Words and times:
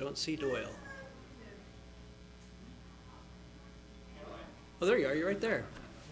don't 0.00 0.16
see 0.16 0.34
Doyle. 0.34 0.70
Oh, 4.80 4.86
there 4.86 4.98
you 4.98 5.06
are. 5.06 5.14
You're 5.14 5.28
right 5.28 5.40
there. 5.40 5.64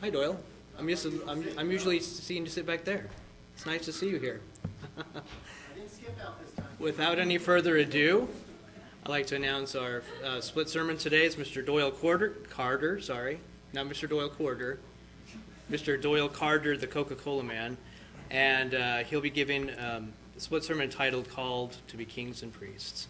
Hi, 0.02 0.10
Doyle. 0.10 0.38
I'm 0.78 0.88
used 0.90 1.04
to, 1.04 1.24
I'm, 1.26 1.42
I'm 1.56 1.70
usually 1.70 1.98
seeing 2.00 2.44
you 2.44 2.50
sit 2.50 2.66
back 2.66 2.84
there. 2.84 3.06
It's 3.54 3.64
nice 3.64 3.86
to 3.86 3.92
see 3.92 4.10
you 4.10 4.18
here. 4.18 4.42
Without 6.78 7.18
any 7.18 7.38
further 7.38 7.78
ado, 7.78 8.28
I'd 9.04 9.08
like 9.08 9.26
to 9.28 9.36
announce 9.36 9.74
our 9.74 10.02
uh, 10.22 10.42
split 10.42 10.68
sermon 10.68 10.98
today. 10.98 11.24
It's 11.24 11.36
Mr. 11.36 11.64
Doyle 11.64 11.90
Carter, 11.90 12.36
Carter, 12.50 13.00
sorry, 13.00 13.40
not 13.72 13.86
Mr. 13.86 14.06
Doyle 14.06 14.28
Carter, 14.28 14.78
Mr. 15.70 16.00
Doyle 16.00 16.28
Carter, 16.28 16.76
the 16.76 16.86
Coca-Cola 16.86 17.42
man, 17.42 17.78
and 18.30 18.74
uh, 18.74 18.98
he'll 18.98 19.22
be 19.22 19.30
giving 19.30 19.70
um, 19.80 20.12
a 20.36 20.40
split 20.40 20.62
sermon 20.62 20.90
titled 20.90 21.28
"Called 21.30 21.78
to 21.88 21.96
Be 21.96 22.04
Kings 22.04 22.42
and 22.42 22.52
Priests." 22.52 23.08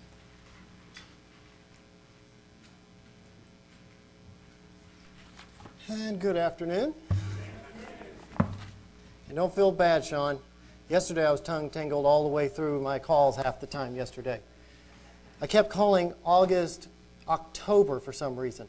And 5.91 6.21
good 6.21 6.37
afternoon. 6.37 6.93
And 8.39 9.37
don't 9.37 9.55
feel 9.55 9.73
bad, 9.73 10.05
Sean. 10.05 10.39
Yesterday 10.91 11.27
I 11.27 11.33
was 11.33 11.41
tongue 11.41 11.71
tangled 11.71 12.05
all 12.05 12.25
the 12.25 12.29
way 12.29 12.47
through 12.47 12.83
my 12.83 12.99
calls 12.99 13.37
half 13.37 13.59
the 13.59 13.67
time 13.67 13.97
yesterday. 13.97 14.39
I 15.41 15.47
kept 15.47 15.71
calling 15.71 16.13
August 16.27 16.89
October 17.27 18.01
for 18.01 18.13
some 18.13 18.37
reason. 18.37 18.69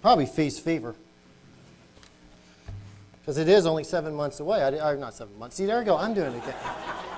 Probably 0.00 0.26
feast 0.26 0.64
fever. 0.64 0.96
Because 3.20 3.38
it 3.38 3.48
is 3.48 3.64
only 3.64 3.84
seven 3.84 4.16
months 4.16 4.40
away. 4.40 4.64
I, 4.64 4.90
or 4.90 4.96
not 4.96 5.14
seven 5.14 5.38
months. 5.38 5.54
See, 5.54 5.66
there 5.66 5.78
we 5.78 5.84
go. 5.84 5.96
I'm 5.96 6.12
doing 6.12 6.34
it 6.34 6.42
again. 6.42 6.56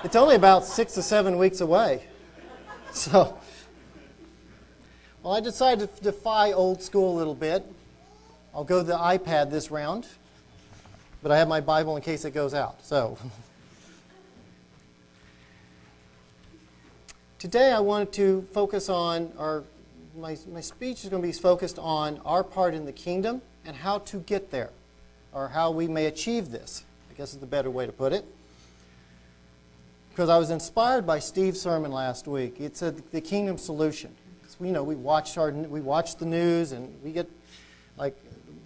It's 0.03 0.15
only 0.15 0.35
about 0.35 0.65
six 0.65 0.93
to 0.93 1.01
seven 1.01 1.39
weeks 1.39 1.61
away. 1.61 2.03
So, 2.93 3.39
well, 5.23 5.33
I 5.33 5.39
decided 5.39 5.95
to 5.95 6.03
defy 6.03 6.51
old 6.51 6.83
school 6.83 7.15
a 7.15 7.17
little 7.17 7.33
bit. 7.33 7.65
I'll 8.55 8.63
go 8.63 8.79
to 8.79 8.87
the 8.87 8.95
iPad 8.95 9.51
this 9.51 9.69
round, 9.69 10.07
but 11.21 11.29
I 11.29 11.37
have 11.37 11.49
my 11.49 11.59
Bible 11.59 11.97
in 11.97 12.01
case 12.01 12.23
it 12.23 12.31
goes 12.31 12.53
out. 12.53 12.81
So, 12.85 13.17
today 17.37 17.73
I 17.73 17.81
wanted 17.81 18.13
to 18.13 18.43
focus 18.53 18.87
on 18.87 19.33
our 19.37 19.65
my, 20.17 20.37
my 20.53 20.61
speech 20.61 21.03
is 21.03 21.09
going 21.09 21.21
to 21.21 21.27
be 21.27 21.33
focused 21.33 21.77
on 21.77 22.21
our 22.23 22.45
part 22.45 22.73
in 22.73 22.85
the 22.85 22.93
kingdom 22.93 23.41
and 23.65 23.75
how 23.75 23.99
to 23.99 24.19
get 24.19 24.51
there, 24.51 24.69
or 25.33 25.49
how 25.49 25.71
we 25.71 25.89
may 25.89 26.05
achieve 26.05 26.49
this. 26.49 26.85
I 27.11 27.17
guess 27.17 27.33
is 27.33 27.39
the 27.39 27.45
better 27.45 27.69
way 27.69 27.85
to 27.85 27.91
put 27.91 28.13
it. 28.13 28.23
Because 30.11 30.29
I 30.29 30.37
was 30.37 30.49
inspired 30.49 31.05
by 31.05 31.19
Steve's 31.19 31.59
sermon 31.59 31.91
last 31.91 32.25
week. 32.25 32.61
It 32.61 32.77
said 32.77 33.03
the 33.11 33.19
kingdom 33.19 33.57
solution. 33.57 34.15
Because 34.39 34.55
you 34.61 34.71
know 34.71 34.83
we 34.83 34.95
watch 34.95 35.37
our 35.37 35.51
we 35.51 35.81
watch 35.81 36.15
the 36.15 36.25
news 36.25 36.71
and 36.71 36.89
we 37.03 37.11
get 37.11 37.29
like 37.97 38.15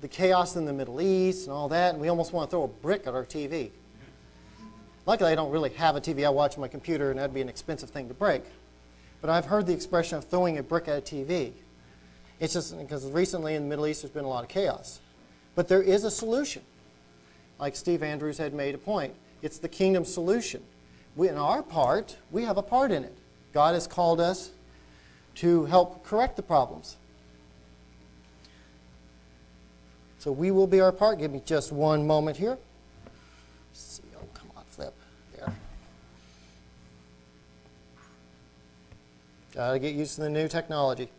the 0.01 0.07
chaos 0.07 0.55
in 0.55 0.65
the 0.65 0.73
Middle 0.73 1.01
East 1.01 1.47
and 1.47 1.53
all 1.53 1.69
that, 1.69 1.93
and 1.93 2.01
we 2.01 2.07
almost 2.07 2.33
want 2.33 2.49
to 2.49 2.51
throw 2.51 2.63
a 2.63 2.67
brick 2.67 3.07
at 3.07 3.13
our 3.13 3.25
TV. 3.25 3.71
Luckily, 5.05 5.31
I 5.31 5.35
don't 5.35 5.51
really 5.51 5.71
have 5.71 5.95
a 5.95 6.01
TV. 6.01 6.25
I 6.25 6.29
watch 6.29 6.55
on 6.55 6.61
my 6.61 6.67
computer, 6.67 7.09
and 7.09 7.19
that'd 7.19 7.33
be 7.33 7.41
an 7.41 7.49
expensive 7.49 7.89
thing 7.89 8.07
to 8.07 8.13
break. 8.13 8.43
But 9.21 9.29
I've 9.29 9.45
heard 9.45 9.65
the 9.65 9.73
expression 9.73 10.17
of 10.17 10.25
throwing 10.25 10.57
a 10.57 10.63
brick 10.63 10.87
at 10.87 10.97
a 10.97 11.01
TV. 11.01 11.51
It's 12.39 12.53
just 12.53 12.77
because 12.77 13.05
recently 13.07 13.55
in 13.55 13.63
the 13.63 13.69
Middle 13.69 13.87
East 13.87 14.01
there's 14.01 14.13
been 14.13 14.23
a 14.23 14.29
lot 14.29 14.43
of 14.43 14.49
chaos. 14.49 14.99
But 15.55 15.67
there 15.67 15.81
is 15.81 16.05
a 16.05 16.11
solution. 16.11 16.61
Like 17.59 17.75
Steve 17.75 18.01
Andrews 18.01 18.37
had 18.37 18.53
made 18.53 18.75
a 18.75 18.77
point. 18.77 19.13
It's 19.41 19.57
the 19.57 19.67
kingdom 19.67 20.05
solution. 20.05 20.63
We, 21.15 21.27
in 21.27 21.37
our 21.37 21.61
part, 21.61 22.15
we 22.31 22.43
have 22.43 22.57
a 22.57 22.61
part 22.61 22.91
in 22.91 23.03
it. 23.03 23.17
God 23.51 23.73
has 23.73 23.87
called 23.87 24.21
us 24.21 24.51
to 25.35 25.65
help 25.65 26.05
correct 26.05 26.37
the 26.37 26.43
problems. 26.43 26.95
So 30.19 30.33
we 30.33 30.51
will 30.51 30.67
be 30.67 30.81
our 30.81 30.91
part. 30.91 31.17
Give 31.17 31.31
me 31.31 31.41
just 31.45 31.71
one 31.71 32.05
moment 32.05 32.35
here. 32.35 32.57
Let's 33.71 33.81
see, 33.81 34.03
oh, 34.17 34.25
come 34.33 34.51
on, 34.57 34.63
flip. 34.67 34.93
There. 35.37 35.53
Got 39.55 39.71
to 39.71 39.79
get 39.79 39.95
used 39.95 40.15
to 40.15 40.21
the 40.21 40.29
new 40.29 40.49
technology. 40.49 41.09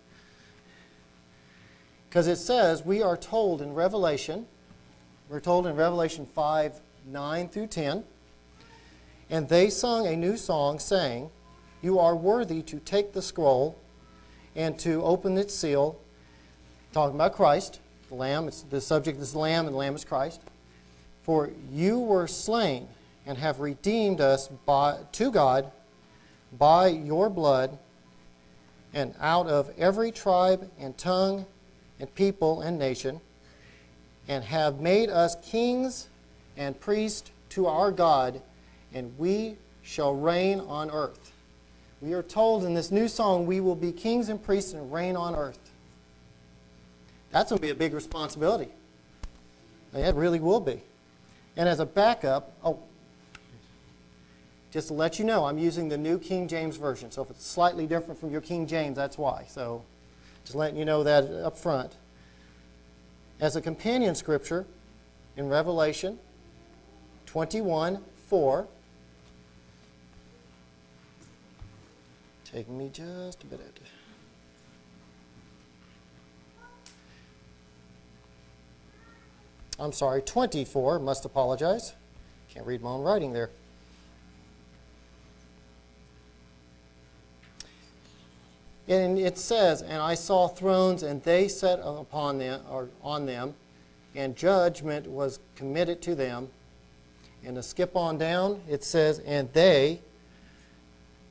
Because 2.09 2.27
it 2.27 2.37
says, 2.37 2.85
we 2.85 3.01
are 3.03 3.17
told 3.17 3.63
in 3.63 3.73
Revelation, 3.73 4.47
we're 5.31 5.41
told 5.41 5.67
in 5.67 5.77
Revelation 5.77 6.27
5 6.27 6.81
9 7.07 7.49
through 7.49 7.69
10, 7.69 8.05
and 9.31 9.49
they 9.49 9.71
sung 9.71 10.07
a 10.07 10.15
new 10.15 10.37
song, 10.37 10.79
saying, 10.79 11.31
You 11.81 11.99
are 11.99 12.15
worthy 12.15 12.61
to 12.63 12.79
take 12.81 13.15
the 13.15 13.23
scroll 13.23 13.79
and 14.55 14.79
to 14.81 15.03
open 15.03 15.39
its 15.39 15.55
seal, 15.55 15.99
talking 16.93 17.15
about 17.15 17.33
Christ 17.33 17.81
the 18.11 18.17
Lamb. 18.17 18.49
It's, 18.49 18.63
the 18.63 18.81
subject 18.81 19.19
is 19.21 19.33
the 19.33 19.39
Lamb, 19.39 19.67
and 19.67 19.75
the 19.75 19.79
Lamb 19.79 19.95
is 19.95 20.05
Christ. 20.05 20.43
For 21.23 21.51
you 21.73 21.99
were 21.99 22.27
slain 22.27 22.89
and 23.25 23.39
have 23.39 23.61
redeemed 23.61 24.21
us 24.21 24.49
by, 24.67 24.99
to 25.13 25.31
God 25.31 25.71
by 26.59 26.89
your 26.89 27.31
blood 27.31 27.79
and 28.93 29.15
out 29.21 29.47
of 29.47 29.71
every 29.79 30.11
tribe 30.11 30.69
and 30.79 30.99
tongue 30.99 31.47
and 32.01 32.13
people 32.15 32.63
and 32.63 32.79
nation, 32.79 33.21
and 34.27 34.43
have 34.43 34.81
made 34.81 35.09
us 35.09 35.37
kings 35.49 36.09
and 36.57 36.79
priests 36.81 37.31
to 37.51 37.67
our 37.67 37.93
God, 37.93 38.43
and 38.93 39.17
we 39.19 39.57
shall 39.83 40.15
reign 40.15 40.61
on 40.61 40.91
earth. 40.91 41.33
We 42.01 42.15
are 42.15 42.23
told 42.23 42.65
in 42.65 42.75
this 42.75 42.91
new 42.91 43.07
song, 43.07 43.47
we 43.47 43.61
will 43.61 43.77
be 43.77 43.93
kings 43.93 44.29
and 44.29 44.43
priests 44.43 44.73
and 44.73 44.93
reign 44.93 45.15
on 45.15 45.37
earth. 45.37 45.70
That's 47.31 47.51
going 47.51 47.59
to 47.59 47.63
be 47.63 47.71
a 47.71 47.75
big 47.75 47.95
responsibility. 47.95 48.69
It 49.95 50.15
really 50.15 50.41
will 50.41 50.61
be. 50.61 50.83
And 51.57 51.69
as 51.69 51.81
a 51.81 51.87
backup, 51.87 52.53
oh, 52.65 52.79
just 54.71 54.89
to 54.89 54.95
let 54.95 55.19
you 55.19 55.25
know, 55.25 55.47
I'm 55.47 55.59
using 55.59 55.89
the 55.89 55.99
New 55.99 56.19
King 56.19 56.47
James 56.47 56.77
Version. 56.77 57.11
So 57.11 57.23
if 57.23 57.31
it's 57.31 57.47
slightly 57.47 57.87
different 57.87 58.21
from 58.21 58.31
your 58.31 58.41
King 58.41 58.67
James, 58.67 58.97
that's 58.97 59.19
why. 59.19 59.45
So 59.49 59.83
just 60.45 60.55
letting 60.55 60.77
you 60.77 60.85
know 60.85 61.03
that 61.03 61.25
up 61.25 61.59
front. 61.59 61.93
As 63.41 63.57
a 63.57 63.61
companion 63.61 64.15
scripture 64.15 64.67
in 65.37 65.49
Revelation 65.49 66.19
21 67.27 68.01
4, 68.29 68.69
taking 72.45 72.79
me 72.79 72.91
just 72.93 73.43
a 73.43 73.47
minute. 73.47 73.81
I'm 79.81 79.93
sorry, 79.93 80.21
24, 80.21 80.99
must 80.99 81.25
apologize. 81.25 81.95
Can't 82.53 82.67
read 82.67 82.83
my 82.83 82.91
own 82.91 83.03
writing 83.03 83.33
there. 83.33 83.51
And 88.87 89.19
it 89.19 89.39
says, 89.39 89.83
And 89.83 90.03
I 90.03 90.15
saw 90.15 90.49
thrones, 90.49 91.03
and 91.03 91.23
they 91.23 91.49
sat 91.49 91.81
upon 91.83 92.39
them, 92.39 92.61
or 92.71 92.89
on 93.03 93.25
them, 93.25 93.55
and 94.15 94.37
judgment 94.37 95.07
was 95.07 95.39
committed 95.55 96.03
to 96.03 96.15
them. 96.15 96.49
And 97.45 97.57
to 97.57 97.63
skip 97.63 97.97
on 97.97 98.19
down, 98.19 98.61
it 98.69 98.85
says, 98.85 99.21
And 99.21 99.51
they 99.53 100.01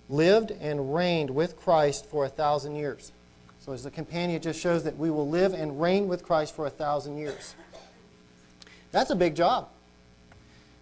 lived 0.07 0.51
and 0.51 0.95
reigned 0.95 1.29
with 1.29 1.55
Christ 1.55 2.05
for 2.07 2.25
a 2.25 2.29
thousand 2.29 2.77
years. 2.77 3.11
So 3.59 3.73
as 3.73 3.83
the 3.83 3.91
companion, 3.91 4.41
just 4.41 4.59
shows 4.59 4.83
that 4.85 4.97
we 4.97 5.11
will 5.11 5.27
live 5.27 5.53
and 5.53 5.79
reign 5.79 6.07
with 6.07 6.23
Christ 6.23 6.55
for 6.55 6.65
a 6.65 6.71
thousand 6.71 7.17
years. 7.17 7.53
That's 8.91 9.11
a 9.11 9.16
big 9.16 9.35
job. 9.35 9.69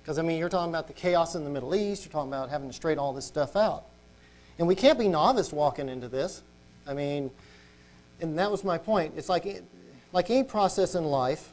Because, 0.02 0.18
I 0.18 0.22
mean, 0.22 0.38
you're 0.38 0.50
talking 0.50 0.72
about 0.72 0.88
the 0.88 0.94
chaos 0.94 1.36
in 1.36 1.44
the 1.44 1.50
Middle 1.50 1.76
East, 1.76 2.06
you're 2.06 2.12
talking 2.12 2.32
about 2.32 2.50
having 2.50 2.70
to 2.70 2.74
straighten 2.74 3.00
all 3.00 3.14
this 3.14 3.26
stuff 3.26 3.56
out. 3.56 3.84
And 4.58 4.68
we 4.68 4.76
can't 4.76 4.98
be 4.98 5.08
novice 5.08 5.52
walking 5.52 5.90
into 5.90 6.08
this. 6.08 6.42
I 6.88 6.94
mean, 6.94 7.30
and 8.22 8.40
that 8.40 8.50
was 8.50 8.64
my 8.64 8.78
point. 8.78 9.14
It's 9.18 9.30
like, 9.30 9.64
like 10.14 10.30
any 10.30 10.44
process 10.44 10.96
in 10.96 11.04
life, 11.04 11.52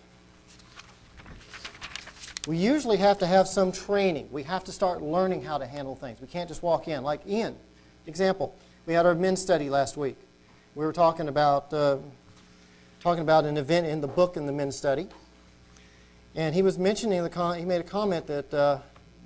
we 2.47 2.57
usually 2.57 2.99
have 2.99 3.19
to 3.19 3.27
have 3.27 3.49
some 3.49 3.73
training. 3.73 4.29
We 4.31 4.43
have 4.45 4.65
to 4.65 4.73
start 4.73 5.03
learning 5.03 5.43
how 5.43 5.59
to 5.59 5.67
handle 5.67 5.97
things. 5.97 6.21
We 6.21 6.27
can't 6.27 6.49
just 6.49 6.63
walk 6.63 6.89
in. 6.89 7.03
Like 7.03 7.27
Ian, 7.27 7.57
example, 8.07 8.55
we 8.87 8.95
had 8.95 9.07
our 9.07 9.15
men's 9.15 9.41
study 9.41 9.71
last 9.71 9.97
week. 9.97 10.17
We 10.75 10.85
were 10.85 10.93
talking 10.93 11.29
about, 11.29 11.73
uh, 11.73 11.97
talking 13.01 13.23
about 13.23 13.45
an 13.47 13.57
event 13.57 13.87
in 13.87 14.01
the 14.01 14.09
book 14.09 14.37
in 14.37 14.47
the 14.47 14.53
men's 14.53 14.77
study. 14.77 15.09
And 16.37 16.55
he 16.55 16.63
was 16.63 16.79
mentioning, 16.79 17.23
the 17.23 17.55
he 17.57 17.65
made 17.65 17.81
a 17.81 17.85
comment 17.85 18.27
that 18.27 18.53
uh, 18.53 18.79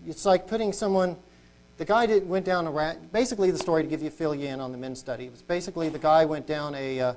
it's 0.07 0.27
like 0.27 0.47
putting 0.47 0.73
someone, 0.73 1.17
the 1.79 1.85
guy 1.85 2.05
did, 2.05 2.29
went 2.29 2.45
down 2.45 2.67
a 2.67 2.71
rat, 2.71 3.13
basically 3.13 3.51
the 3.51 3.59
story 3.59 3.83
to 3.83 3.89
give 3.89 4.03
you, 4.03 4.11
fill 4.11 4.35
you 4.35 4.49
in 4.49 4.61
on 4.61 4.73
the 4.73 4.79
men's 4.79 4.99
study, 4.99 5.25
it 5.25 5.31
was 5.31 5.41
basically 5.41 5.89
the 5.89 5.99
guy 5.99 6.27
went 6.27 6.47
down 6.47 6.75
a, 6.75 7.01
uh, 7.01 7.15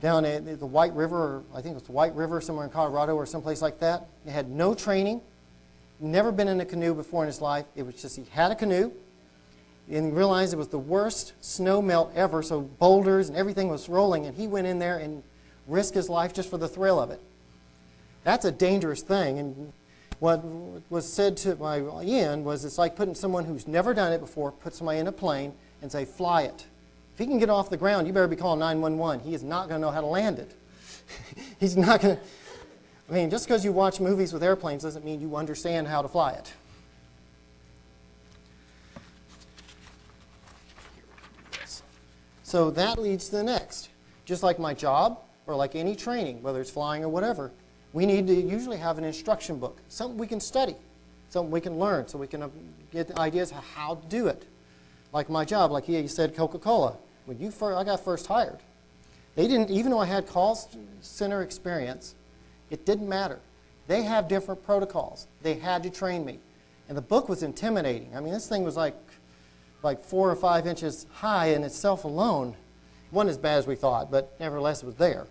down 0.00 0.24
a, 0.24 0.38
the 0.38 0.66
White 0.66 0.92
River, 0.92 1.42
I 1.52 1.60
think 1.60 1.72
it 1.72 1.74
was 1.74 1.82
the 1.82 1.92
White 1.92 2.14
River 2.14 2.40
somewhere 2.40 2.64
in 2.64 2.70
Colorado 2.70 3.16
or 3.16 3.26
someplace 3.26 3.60
like 3.60 3.80
that. 3.80 4.06
He 4.24 4.30
had 4.30 4.48
no 4.48 4.72
training, 4.72 5.20
never 5.98 6.30
been 6.30 6.46
in 6.46 6.60
a 6.60 6.64
canoe 6.64 6.94
before 6.94 7.24
in 7.24 7.26
his 7.26 7.40
life. 7.40 7.66
It 7.74 7.82
was 7.84 8.00
just 8.00 8.16
he 8.16 8.24
had 8.30 8.52
a 8.52 8.54
canoe, 8.54 8.92
and 9.90 10.16
realized 10.16 10.52
it 10.52 10.56
was 10.56 10.68
the 10.68 10.78
worst 10.78 11.32
snow 11.40 11.82
melt 11.82 12.12
ever, 12.14 12.40
so 12.42 12.60
boulders 12.60 13.28
and 13.28 13.36
everything 13.36 13.68
was 13.68 13.88
rolling, 13.88 14.26
and 14.26 14.36
he 14.36 14.46
went 14.46 14.68
in 14.68 14.78
there 14.78 14.98
and 14.98 15.24
risked 15.66 15.96
his 15.96 16.08
life 16.08 16.32
just 16.32 16.48
for 16.48 16.58
the 16.58 16.68
thrill 16.68 17.00
of 17.00 17.10
it. 17.10 17.20
That's 18.28 18.44
a 18.44 18.52
dangerous 18.52 19.00
thing, 19.00 19.38
and 19.38 19.72
what 20.18 20.44
was 20.90 21.10
said 21.10 21.34
to 21.38 21.56
my 21.56 21.78
Ian 22.02 22.44
was 22.44 22.62
it's 22.62 22.76
like 22.76 22.94
putting 22.94 23.14
someone 23.14 23.46
who's 23.46 23.66
never 23.66 23.94
done 23.94 24.12
it 24.12 24.20
before, 24.20 24.52
put 24.52 24.74
somebody 24.74 24.98
in 24.98 25.06
a 25.06 25.12
plane, 25.12 25.54
and 25.80 25.90
say, 25.90 26.04
fly 26.04 26.42
it. 26.42 26.66
If 27.14 27.20
he 27.20 27.24
can 27.24 27.38
get 27.38 27.48
off 27.48 27.70
the 27.70 27.78
ground, 27.78 28.06
you 28.06 28.12
better 28.12 28.28
be 28.28 28.36
calling 28.36 28.60
911. 28.60 29.20
He 29.20 29.32
is 29.32 29.42
not 29.42 29.70
going 29.70 29.80
to 29.80 29.86
know 29.86 29.90
how 29.90 30.02
to 30.02 30.06
land 30.06 30.40
it. 30.40 30.54
He's 31.58 31.74
not 31.74 32.02
going 32.02 32.16
to. 32.16 32.22
I 33.08 33.12
mean, 33.14 33.30
just 33.30 33.46
because 33.46 33.64
you 33.64 33.72
watch 33.72 33.98
movies 33.98 34.34
with 34.34 34.42
airplanes 34.42 34.82
doesn't 34.82 35.06
mean 35.06 35.22
you 35.22 35.34
understand 35.34 35.88
how 35.88 36.02
to 36.02 36.08
fly 36.08 36.32
it. 36.32 36.52
So 42.42 42.70
that 42.72 42.98
leads 42.98 43.30
to 43.30 43.36
the 43.36 43.42
next. 43.42 43.88
Just 44.26 44.42
like 44.42 44.58
my 44.58 44.74
job, 44.74 45.18
or 45.46 45.56
like 45.56 45.74
any 45.74 45.96
training, 45.96 46.42
whether 46.42 46.60
it's 46.60 46.70
flying 46.70 47.02
or 47.02 47.08
whatever, 47.08 47.52
we 47.98 48.06
need 48.06 48.28
to 48.28 48.32
usually 48.32 48.76
have 48.76 48.96
an 48.96 49.02
instruction 49.02 49.58
book, 49.58 49.80
something 49.88 50.16
we 50.16 50.28
can 50.28 50.38
study, 50.38 50.76
something 51.30 51.50
we 51.50 51.60
can 51.60 51.80
learn, 51.80 52.06
so 52.06 52.16
we 52.16 52.28
can 52.28 52.44
uh, 52.44 52.48
get 52.92 53.10
ideas 53.18 53.50
of 53.50 53.56
how 53.74 53.96
to 53.96 54.06
do 54.06 54.28
it. 54.28 54.46
Like 55.12 55.28
my 55.28 55.44
job, 55.44 55.72
like 55.72 55.88
you 55.88 56.06
said, 56.06 56.36
Coca-Cola. 56.36 56.96
When 57.26 57.40
you 57.40 57.50
first, 57.50 57.76
I 57.76 57.82
got 57.82 58.04
first 58.04 58.28
hired, 58.28 58.60
they 59.34 59.48
didn't, 59.48 59.70
even 59.70 59.90
though 59.90 59.98
I 59.98 60.06
had 60.06 60.28
call 60.28 60.56
center 61.00 61.42
experience, 61.42 62.14
it 62.70 62.86
didn't 62.86 63.08
matter. 63.08 63.40
They 63.88 64.02
have 64.02 64.28
different 64.28 64.62
protocols. 64.62 65.26
They 65.42 65.54
had 65.54 65.82
to 65.82 65.90
train 65.90 66.24
me. 66.24 66.38
And 66.88 66.96
the 66.96 67.02
book 67.02 67.28
was 67.28 67.42
intimidating. 67.42 68.14
I 68.14 68.20
mean, 68.20 68.32
this 68.32 68.48
thing 68.48 68.62
was 68.62 68.76
like, 68.76 68.94
like 69.82 70.04
four 70.04 70.30
or 70.30 70.36
five 70.36 70.68
inches 70.68 71.06
high 71.14 71.46
in 71.46 71.64
itself 71.64 72.04
alone. 72.04 72.50
It 72.50 73.12
wasn't 73.12 73.30
as 73.30 73.38
bad 73.38 73.58
as 73.58 73.66
we 73.66 73.74
thought, 73.74 74.08
but 74.08 74.38
nevertheless, 74.38 74.84
it 74.84 74.86
was 74.86 74.94
there. 74.94 75.26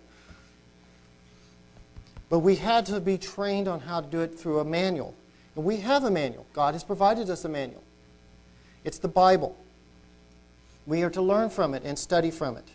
But 2.30 2.40
we 2.40 2.56
had 2.56 2.86
to 2.86 3.00
be 3.00 3.16
trained 3.16 3.68
on 3.68 3.80
how 3.80 4.00
to 4.00 4.06
do 4.06 4.20
it 4.20 4.38
through 4.38 4.60
a 4.60 4.64
manual. 4.64 5.14
And 5.56 5.64
we 5.64 5.78
have 5.78 6.04
a 6.04 6.10
manual. 6.10 6.46
God 6.52 6.74
has 6.74 6.84
provided 6.84 7.30
us 7.30 7.44
a 7.44 7.48
manual. 7.48 7.82
It's 8.84 8.98
the 8.98 9.08
Bible. 9.08 9.56
We 10.86 11.02
are 11.02 11.10
to 11.10 11.22
learn 11.22 11.50
from 11.50 11.74
it 11.74 11.82
and 11.84 11.98
study 11.98 12.30
from 12.30 12.56
it. 12.56 12.68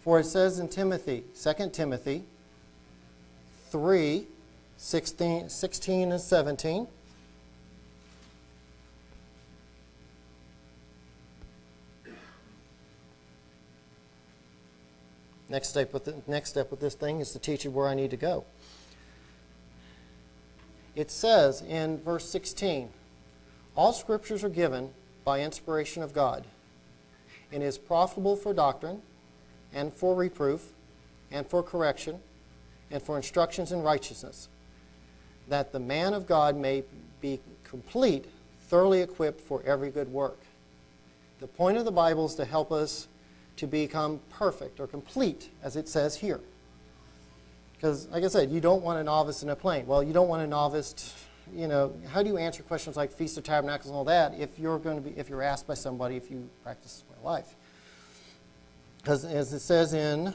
For 0.00 0.20
it 0.20 0.24
says 0.24 0.58
in 0.58 0.68
Timothy, 0.68 1.24
2 1.40 1.70
Timothy 1.70 2.22
3 3.70 4.26
16, 4.78 5.48
16 5.48 6.12
and 6.12 6.20
17. 6.20 6.86
Next 15.56 15.68
step 15.68 15.94
with 15.94 16.04
the, 16.04 16.14
next 16.26 16.50
step 16.50 16.70
with 16.70 16.80
this 16.80 16.92
thing 16.92 17.20
is 17.20 17.32
to 17.32 17.38
teach 17.38 17.64
you 17.64 17.70
where 17.70 17.88
I 17.88 17.94
need 17.94 18.10
to 18.10 18.18
go. 18.18 18.44
It 20.94 21.10
says 21.10 21.62
in 21.62 21.96
verse 22.02 22.28
16, 22.28 22.90
all 23.74 23.94
scriptures 23.94 24.44
are 24.44 24.50
given 24.50 24.90
by 25.24 25.40
inspiration 25.40 26.02
of 26.02 26.12
God 26.12 26.44
and 27.50 27.62
is 27.62 27.78
profitable 27.78 28.36
for 28.36 28.52
doctrine 28.52 29.00
and 29.72 29.94
for 29.94 30.14
reproof 30.14 30.72
and 31.30 31.46
for 31.46 31.62
correction 31.62 32.20
and 32.90 33.02
for 33.02 33.16
instructions 33.16 33.72
in 33.72 33.80
righteousness, 33.80 34.50
that 35.48 35.72
the 35.72 35.80
man 35.80 36.12
of 36.12 36.26
God 36.26 36.54
may 36.54 36.84
be 37.22 37.40
complete, 37.64 38.26
thoroughly 38.68 39.00
equipped 39.00 39.40
for 39.40 39.62
every 39.64 39.88
good 39.88 40.12
work. 40.12 40.40
The 41.40 41.46
point 41.46 41.78
of 41.78 41.86
the 41.86 41.92
Bible 41.92 42.26
is 42.26 42.34
to 42.34 42.44
help 42.44 42.70
us 42.70 43.08
to 43.56 43.66
become 43.66 44.20
perfect 44.30 44.80
or 44.80 44.86
complete, 44.86 45.50
as 45.62 45.76
it 45.76 45.88
says 45.88 46.16
here. 46.16 46.40
Because, 47.74 48.08
like 48.08 48.24
I 48.24 48.28
said, 48.28 48.50
you 48.50 48.60
don't 48.60 48.82
want 48.82 48.98
a 48.98 49.04
novice 49.04 49.42
in 49.42 49.50
a 49.50 49.56
plane. 49.56 49.86
Well, 49.86 50.02
you 50.02 50.12
don't 50.12 50.28
want 50.28 50.42
a 50.42 50.46
novice, 50.46 50.92
to, 50.92 51.04
you 51.54 51.68
know, 51.68 51.94
how 52.10 52.22
do 52.22 52.28
you 52.28 52.38
answer 52.38 52.62
questions 52.62 52.96
like 52.96 53.12
Feast 53.12 53.36
of 53.36 53.44
Tabernacles 53.44 53.86
and 53.86 53.94
all 53.94 54.04
that 54.04 54.34
if 54.38 54.58
you're 54.58 54.78
going 54.78 54.96
to 54.96 55.02
be, 55.02 55.18
if 55.18 55.28
you're 55.28 55.42
asked 55.42 55.66
by 55.66 55.74
somebody 55.74 56.16
if 56.16 56.30
you 56.30 56.48
practice 56.62 57.04
my 57.10 57.30
life? 57.30 57.54
Because 58.98 59.24
as 59.24 59.52
it 59.52 59.60
says 59.60 59.94
in, 59.94 60.34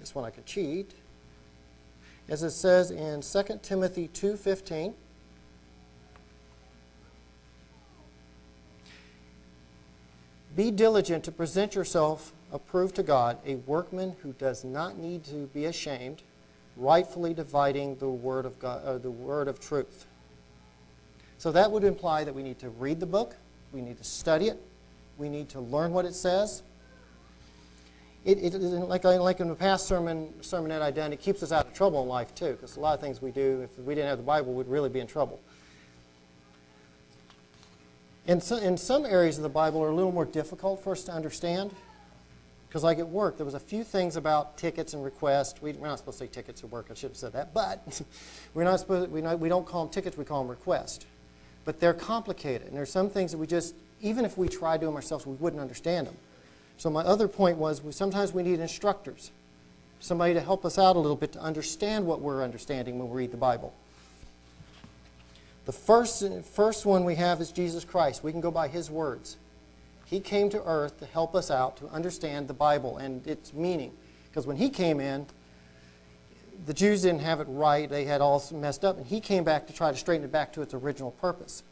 this 0.00 0.14
one 0.14 0.24
I 0.24 0.30
could 0.30 0.46
cheat, 0.46 0.92
as 2.28 2.42
it 2.42 2.50
says 2.50 2.90
in 2.90 3.20
2 3.20 3.60
Timothy 3.62 4.08
2.15, 4.08 4.94
Be 10.56 10.70
diligent 10.70 11.22
to 11.24 11.32
present 11.32 11.74
yourself 11.74 12.32
approved 12.50 12.96
to 12.96 13.02
God, 13.02 13.36
a 13.44 13.56
workman 13.56 14.16
who 14.22 14.32
does 14.32 14.64
not 14.64 14.96
need 14.96 15.22
to 15.24 15.50
be 15.52 15.66
ashamed, 15.66 16.22
rightfully 16.78 17.34
dividing 17.34 17.96
the 17.96 18.08
word 18.08 18.46
of 18.46 18.58
God, 18.58 18.82
uh, 18.84 18.96
the 18.96 19.10
word 19.10 19.48
of 19.48 19.60
truth. 19.60 20.06
So 21.36 21.52
that 21.52 21.70
would 21.70 21.84
imply 21.84 22.24
that 22.24 22.34
we 22.34 22.42
need 22.42 22.58
to 22.60 22.70
read 22.70 23.00
the 23.00 23.06
book, 23.06 23.36
we 23.72 23.82
need 23.82 23.98
to 23.98 24.04
study 24.04 24.48
it, 24.48 24.58
we 25.18 25.28
need 25.28 25.50
to 25.50 25.60
learn 25.60 25.92
what 25.92 26.06
it 26.06 26.14
says. 26.14 26.62
It, 28.24 28.54
it, 28.54 28.58
like, 28.58 29.04
like 29.04 29.40
in 29.40 29.48
the 29.48 29.54
past 29.54 29.86
sermon 29.86 30.32
sermonette 30.40 30.80
I 30.80 30.90
done, 30.90 31.12
it 31.12 31.20
keeps 31.20 31.42
us 31.42 31.52
out 31.52 31.66
of 31.66 31.74
trouble 31.74 32.02
in 32.02 32.08
life 32.08 32.34
too, 32.34 32.52
because 32.52 32.76
a 32.76 32.80
lot 32.80 32.94
of 32.94 33.00
things 33.00 33.20
we 33.20 33.30
do, 33.30 33.60
if 33.62 33.78
we 33.84 33.94
didn't 33.94 34.08
have 34.08 34.18
the 34.18 34.24
Bible, 34.24 34.54
we'd 34.54 34.66
really 34.68 34.88
be 34.88 35.00
in 35.00 35.06
trouble. 35.06 35.38
And 38.28 38.42
so, 38.42 38.56
in 38.56 38.76
some 38.76 39.06
areas 39.06 39.36
of 39.36 39.44
the 39.44 39.48
Bible 39.48 39.82
are 39.82 39.88
a 39.88 39.94
little 39.94 40.12
more 40.12 40.24
difficult 40.24 40.82
for 40.82 40.92
us 40.92 41.04
to 41.04 41.12
understand. 41.12 41.72
Because, 42.68 42.82
like 42.82 42.98
at 42.98 43.08
work, 43.08 43.36
there 43.36 43.46
was 43.46 43.54
a 43.54 43.60
few 43.60 43.84
things 43.84 44.16
about 44.16 44.58
tickets 44.58 44.92
and 44.92 45.04
requests. 45.04 45.62
We, 45.62 45.70
are 45.70 45.74
not 45.74 45.98
supposed 45.98 46.18
to 46.18 46.24
say 46.24 46.30
tickets 46.30 46.64
at 46.64 46.70
work. 46.70 46.88
I 46.90 46.94
should 46.94 47.10
have 47.10 47.16
said 47.16 47.32
that. 47.34 47.54
But 47.54 48.02
we're 48.54 48.64
not 48.64 48.80
supposed, 48.80 49.10
we, 49.10 49.20
not, 49.20 49.38
we 49.38 49.48
don't 49.48 49.66
call 49.66 49.84
them 49.84 49.92
tickets, 49.92 50.16
we 50.16 50.24
call 50.24 50.42
them 50.42 50.50
requests. 50.50 51.06
But 51.64 51.78
they're 51.80 51.94
complicated. 51.94 52.66
And 52.66 52.76
there's 52.76 52.90
some 52.90 53.08
things 53.08 53.30
that 53.30 53.38
we 53.38 53.46
just, 53.46 53.74
even 54.02 54.24
if 54.24 54.36
we 54.36 54.48
tried 54.48 54.80
to 54.80 54.86
them 54.86 54.96
ourselves, 54.96 55.24
we 55.24 55.36
wouldn't 55.36 55.62
understand 55.62 56.08
them. 56.08 56.16
So, 56.78 56.90
my 56.90 57.02
other 57.02 57.28
point 57.28 57.58
was 57.58 57.80
we, 57.80 57.92
sometimes 57.92 58.34
we 58.34 58.42
need 58.42 58.58
instructors, 58.58 59.30
somebody 60.00 60.34
to 60.34 60.40
help 60.40 60.64
us 60.64 60.78
out 60.78 60.96
a 60.96 60.98
little 60.98 61.16
bit 61.16 61.32
to 61.32 61.40
understand 61.40 62.04
what 62.04 62.20
we're 62.20 62.42
understanding 62.42 62.98
when 62.98 63.08
we 63.08 63.18
read 63.18 63.30
the 63.30 63.38
Bible. 63.38 63.72
The 65.66 65.72
first, 65.72 66.24
first 66.52 66.86
one 66.86 67.04
we 67.04 67.16
have 67.16 67.40
is 67.40 67.52
Jesus 67.52 67.84
Christ. 67.84 68.22
We 68.22 68.32
can 68.32 68.40
go 68.40 68.52
by 68.52 68.68
his 68.68 68.90
words. 68.90 69.36
He 70.06 70.20
came 70.20 70.48
to 70.50 70.62
earth 70.64 70.98
to 71.00 71.06
help 71.06 71.34
us 71.34 71.50
out 71.50 71.76
to 71.78 71.88
understand 71.88 72.46
the 72.46 72.54
Bible 72.54 72.98
and 72.98 73.26
its 73.26 73.52
meaning. 73.52 73.92
Because 74.30 74.46
when 74.46 74.56
he 74.56 74.70
came 74.70 75.00
in, 75.00 75.26
the 76.66 76.72
Jews 76.72 77.02
didn't 77.02 77.22
have 77.22 77.40
it 77.40 77.48
right. 77.50 77.90
They 77.90 78.04
had 78.04 78.20
all 78.20 78.42
messed 78.54 78.84
up. 78.84 78.96
And 78.96 79.04
he 79.04 79.20
came 79.20 79.42
back 79.42 79.66
to 79.66 79.72
try 79.72 79.90
to 79.90 79.96
straighten 79.98 80.24
it 80.24 80.30
back 80.30 80.52
to 80.52 80.62
its 80.62 80.72
original 80.72 81.10
purpose. 81.10 81.64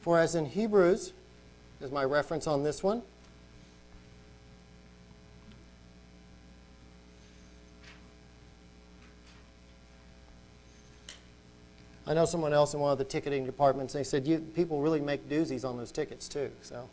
For 0.00 0.18
as 0.18 0.34
in 0.34 0.46
Hebrews, 0.46 1.12
is 1.82 1.92
my 1.92 2.04
reference 2.04 2.46
on 2.46 2.62
this 2.62 2.82
one, 2.82 3.02
I 12.08 12.14
know 12.14 12.24
someone 12.24 12.54
else 12.54 12.72
in 12.72 12.80
one 12.80 12.90
of 12.90 12.96
the 12.96 13.04
ticketing 13.04 13.44
departments, 13.44 13.92
they 13.92 14.02
said, 14.02 14.26
you, 14.26 14.38
people 14.38 14.80
really 14.80 15.00
make 15.00 15.28
doozies 15.28 15.62
on 15.62 15.76
those 15.76 15.92
tickets 15.92 16.26
too. 16.26 16.50
So 16.62 16.88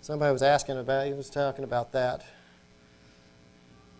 somebody 0.00 0.32
was 0.32 0.42
asking 0.42 0.78
about, 0.78 1.06
he 1.06 1.12
was 1.12 1.28
talking 1.28 1.62
about 1.62 1.92
that. 1.92 2.24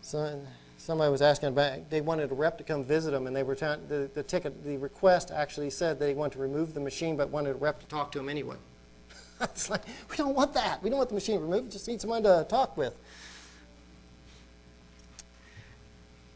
So, 0.01 0.41
somebody 0.79 1.11
was 1.11 1.21
asking 1.21 1.51
about, 1.51 1.91
they 1.91 2.01
wanted 2.01 2.31
a 2.31 2.35
rep 2.35 2.57
to 2.57 2.65
come 2.65 2.85
visit 2.85 3.11
them, 3.11 3.27
and 3.27 3.37
they 3.37 3.43
were 3.43 3.55
trying, 3.55 3.87
the, 3.89 4.09
the 4.15 4.23
ticket, 4.23 4.65
the 4.65 4.79
request 4.79 5.31
actually 5.31 5.69
said 5.69 5.99
they 5.99 6.15
wanted 6.15 6.33
to 6.35 6.39
remove 6.39 6.73
the 6.73 6.81
machine, 6.81 7.17
but 7.17 7.29
wanted 7.29 7.51
a 7.51 7.59
rep 7.59 7.81
to 7.81 7.87
talk 7.87 8.11
to 8.13 8.19
them 8.19 8.31
anyway. 8.31 8.57
it's 9.43 9.69
like, 9.69 9.83
we 10.09 10.17
don't 10.17 10.35
want 10.35 10.55
that. 10.55 10.83
We 10.83 10.89
don't 10.89 10.99
want 10.99 11.11
the 11.11 11.17
machine 11.17 11.39
removed. 11.39 11.73
Just 11.73 11.87
need 11.87 12.01
someone 12.01 12.23
to 12.23 12.47
talk 12.49 12.79
with. 12.79 12.95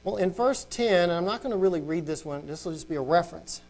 Well, 0.05 0.17
in 0.17 0.31
verse 0.31 0.67
10, 0.69 1.11
I'm 1.11 1.25
not 1.25 1.43
going 1.43 1.53
to 1.53 1.59
really 1.59 1.81
read 1.81 2.05
this 2.05 2.23
one. 2.23 2.47
This 2.47 2.67
will 2.67 2.73
just 2.73 2.89
be 2.89 2.97
a 2.97 3.01
reference. 3.01 3.63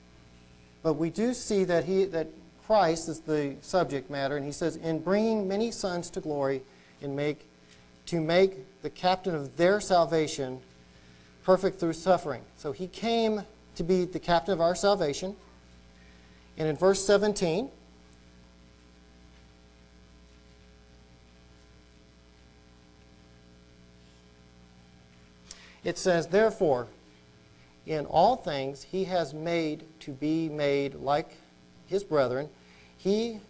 But 0.82 0.94
we 0.94 1.10
do 1.10 1.34
see 1.34 1.64
that, 1.64 1.84
he, 1.84 2.04
that 2.06 2.28
Christ 2.66 3.08
is 3.08 3.20
the 3.20 3.56
subject 3.60 4.10
matter, 4.10 4.37
and 4.37 4.46
he 4.46 4.52
says, 4.52 4.76
In 4.76 5.00
bringing 5.00 5.46
many 5.46 5.70
sons 5.70 6.08
to 6.10 6.20
glory, 6.20 6.62
and 7.02 7.16
make, 7.16 7.46
to 8.06 8.20
make 8.20 8.82
the 8.82 8.90
captain 8.90 9.34
of 9.34 9.56
their 9.56 9.80
salvation 9.80 10.60
perfect 11.44 11.80
through 11.80 11.94
suffering. 11.94 12.42
So 12.56 12.72
he 12.72 12.87
came 12.87 13.42
to 13.76 13.82
be 13.82 14.04
the 14.04 14.18
captain 14.18 14.52
of 14.52 14.60
our 14.60 14.75
salvation. 14.75 15.34
And 16.58 16.68
in 16.68 16.76
verse 16.76 17.04
17, 17.04 17.70
it 25.84 25.96
says, 25.96 26.26
Therefore, 26.26 26.88
in 27.90 28.06
all 28.06 28.37
things 28.37 28.85
he 28.85 29.02
has 29.02 29.35
made 29.35 29.82
to 29.99 30.12
be 30.12 30.49
made 30.49 30.94
like 30.94 31.37
his 31.88 32.04
brethren. 32.04 32.49
He 32.97 33.40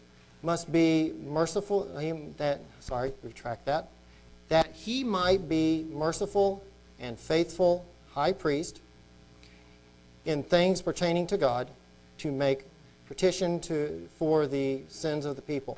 must 0.43 0.73
be 0.73 1.13
merciful. 1.23 1.85
That 2.39 2.63
sorry, 2.81 3.13
retract 3.23 3.67
that. 3.67 3.91
That 4.49 4.73
he 4.73 5.05
might 5.05 5.47
be 5.47 5.85
merciful 5.93 6.65
and 6.99 7.19
faithful 7.19 7.85
high 8.13 8.33
priest 8.33 8.81
in 10.25 10.43
things 10.43 10.81
pertaining 10.81 11.27
to 11.27 11.37
God, 11.37 11.71
to 12.19 12.33
make 12.33 12.65
petition 13.09 13.61
to, 13.61 14.09
for 14.19 14.47
the 14.47 14.81
sins 14.89 15.27
of 15.27 15.37
the 15.37 15.43
people. 15.43 15.77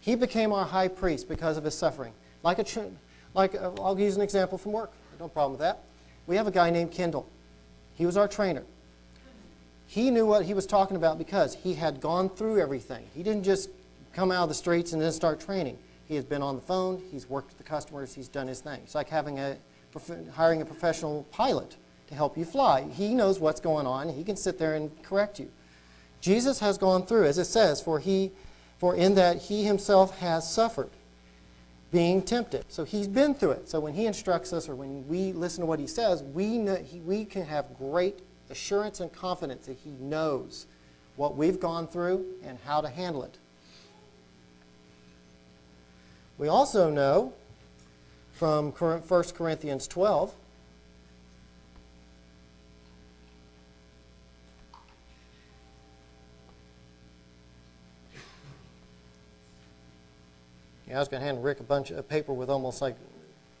He 0.00 0.16
became 0.16 0.52
our 0.52 0.66
high 0.66 0.88
priest 0.88 1.30
because 1.30 1.56
of 1.56 1.64
his 1.64 1.74
suffering. 1.74 2.12
Like 2.42 2.58
a, 2.58 2.90
like 3.32 3.54
uh, 3.54 3.70
I'll 3.80 3.98
use 3.98 4.16
an 4.16 4.22
example 4.22 4.58
from 4.58 4.72
work. 4.72 4.92
No 5.18 5.28
problem 5.28 5.52
with 5.52 5.60
that. 5.60 5.84
We 6.26 6.36
have 6.36 6.46
a 6.46 6.50
guy 6.50 6.68
named 6.68 6.92
Kendall. 6.92 7.26
He 8.02 8.06
was 8.06 8.16
our 8.16 8.26
trainer. 8.26 8.64
He 9.86 10.10
knew 10.10 10.26
what 10.26 10.44
he 10.44 10.54
was 10.54 10.66
talking 10.66 10.96
about 10.96 11.18
because 11.18 11.54
he 11.54 11.74
had 11.74 12.00
gone 12.00 12.28
through 12.28 12.60
everything. 12.60 13.06
He 13.14 13.22
didn't 13.22 13.44
just 13.44 13.70
come 14.12 14.32
out 14.32 14.42
of 14.42 14.48
the 14.48 14.56
streets 14.56 14.92
and 14.92 15.00
then 15.00 15.12
start 15.12 15.38
training. 15.38 15.78
He 16.08 16.16
has 16.16 16.24
been 16.24 16.42
on 16.42 16.56
the 16.56 16.62
phone. 16.62 17.00
He's 17.12 17.30
worked 17.30 17.50
with 17.50 17.58
the 17.58 17.62
customers. 17.62 18.12
He's 18.12 18.26
done 18.26 18.48
his 18.48 18.58
thing. 18.58 18.80
It's 18.82 18.96
like 18.96 19.08
having 19.08 19.38
a 19.38 19.56
hiring 20.32 20.62
a 20.62 20.64
professional 20.64 21.22
pilot 21.30 21.76
to 22.08 22.16
help 22.16 22.36
you 22.36 22.44
fly. 22.44 22.88
He 22.88 23.14
knows 23.14 23.38
what's 23.38 23.60
going 23.60 23.86
on. 23.86 24.08
He 24.08 24.24
can 24.24 24.34
sit 24.34 24.58
there 24.58 24.74
and 24.74 24.90
correct 25.04 25.38
you. 25.38 25.48
Jesus 26.20 26.58
has 26.58 26.78
gone 26.78 27.06
through, 27.06 27.26
as 27.26 27.38
it 27.38 27.44
says, 27.44 27.80
for 27.80 28.00
he, 28.00 28.32
for 28.78 28.96
in 28.96 29.14
that 29.14 29.42
he 29.42 29.62
himself 29.62 30.18
has 30.18 30.52
suffered, 30.52 30.90
being 31.92 32.22
tempted. 32.22 32.64
So 32.68 32.84
he's 32.84 33.06
been 33.06 33.34
through 33.34 33.52
it. 33.52 33.68
So 33.68 33.78
when 33.78 33.94
he 33.94 34.06
instructs 34.06 34.52
us, 34.52 34.68
or 34.68 34.74
when 34.74 35.06
we 35.06 35.32
listen 35.32 35.60
to 35.60 35.66
what 35.66 35.78
he 35.78 35.86
says, 35.86 36.22
we 36.22 36.58
know, 36.58 36.76
he, 36.76 37.00
we 37.00 37.24
can 37.24 37.44
have 37.44 37.76
great 37.78 38.20
assurance 38.50 39.00
and 39.00 39.12
confidence 39.12 39.66
that 39.66 39.76
he 39.76 39.90
knows 39.90 40.66
what 41.16 41.36
we've 41.36 41.60
gone 41.60 41.86
through 41.86 42.24
and 42.42 42.58
how 42.64 42.80
to 42.80 42.88
handle 42.88 43.22
it. 43.22 43.36
We 46.38 46.48
also 46.48 46.90
know 46.90 47.34
from 48.32 48.72
1 48.72 49.22
Corinthians 49.34 49.86
12 49.86 50.34
Yeah, 60.92 60.98
I 60.98 61.00
was 61.00 61.08
going 61.08 61.22
to 61.22 61.26
hand 61.26 61.42
Rick 61.42 61.60
a 61.60 61.62
bunch 61.62 61.90
of 61.90 62.06
paper 62.06 62.34
with 62.34 62.50
almost 62.50 62.82
like 62.82 62.96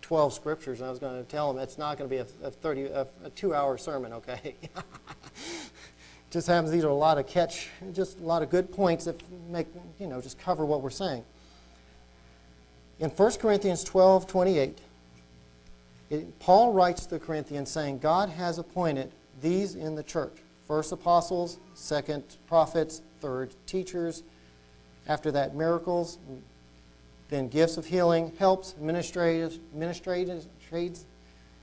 12 0.02 0.34
scriptures, 0.34 0.80
and 0.80 0.86
I 0.86 0.90
was 0.90 0.98
going 0.98 1.16
to 1.16 1.26
tell 1.30 1.50
him 1.50 1.56
it's 1.56 1.78
not 1.78 1.96
going 1.96 2.10
to 2.10 2.14
be 2.14 2.18
a, 2.20 2.26
a 2.46 2.50
30, 2.50 2.84
a, 2.84 3.06
a 3.24 3.30
two-hour 3.30 3.78
sermon, 3.78 4.12
okay? 4.12 4.54
just 6.30 6.46
happens 6.46 6.70
these 6.70 6.84
are 6.84 6.90
a 6.90 6.94
lot 6.94 7.16
of 7.16 7.26
catch, 7.26 7.70
just 7.94 8.20
a 8.20 8.22
lot 8.22 8.42
of 8.42 8.50
good 8.50 8.70
points 8.70 9.06
that 9.06 9.18
make, 9.48 9.66
you 9.98 10.08
know, 10.08 10.20
just 10.20 10.38
cover 10.38 10.66
what 10.66 10.82
we're 10.82 10.90
saying. 10.90 11.24
In 13.00 13.08
1 13.08 13.32
Corinthians 13.38 13.82
12, 13.82 14.26
28, 14.26 14.78
it, 16.10 16.38
Paul 16.38 16.74
writes 16.74 17.06
to 17.06 17.14
the 17.14 17.18
Corinthians 17.18 17.70
saying, 17.70 18.00
God 18.00 18.28
has 18.28 18.58
appointed 18.58 19.10
these 19.40 19.74
in 19.74 19.94
the 19.94 20.02
church 20.02 20.36
first 20.68 20.92
apostles, 20.92 21.56
second 21.72 22.24
prophets, 22.46 23.00
third 23.22 23.54
teachers, 23.64 24.22
after 25.08 25.32
that 25.32 25.54
miracles, 25.54 26.18
then 27.32 27.48
gifts 27.48 27.76
of 27.76 27.86
healing, 27.86 28.32
helps, 28.38 28.72
administrative, 28.72 29.54
administrative 29.72 30.46
trades, 30.68 31.04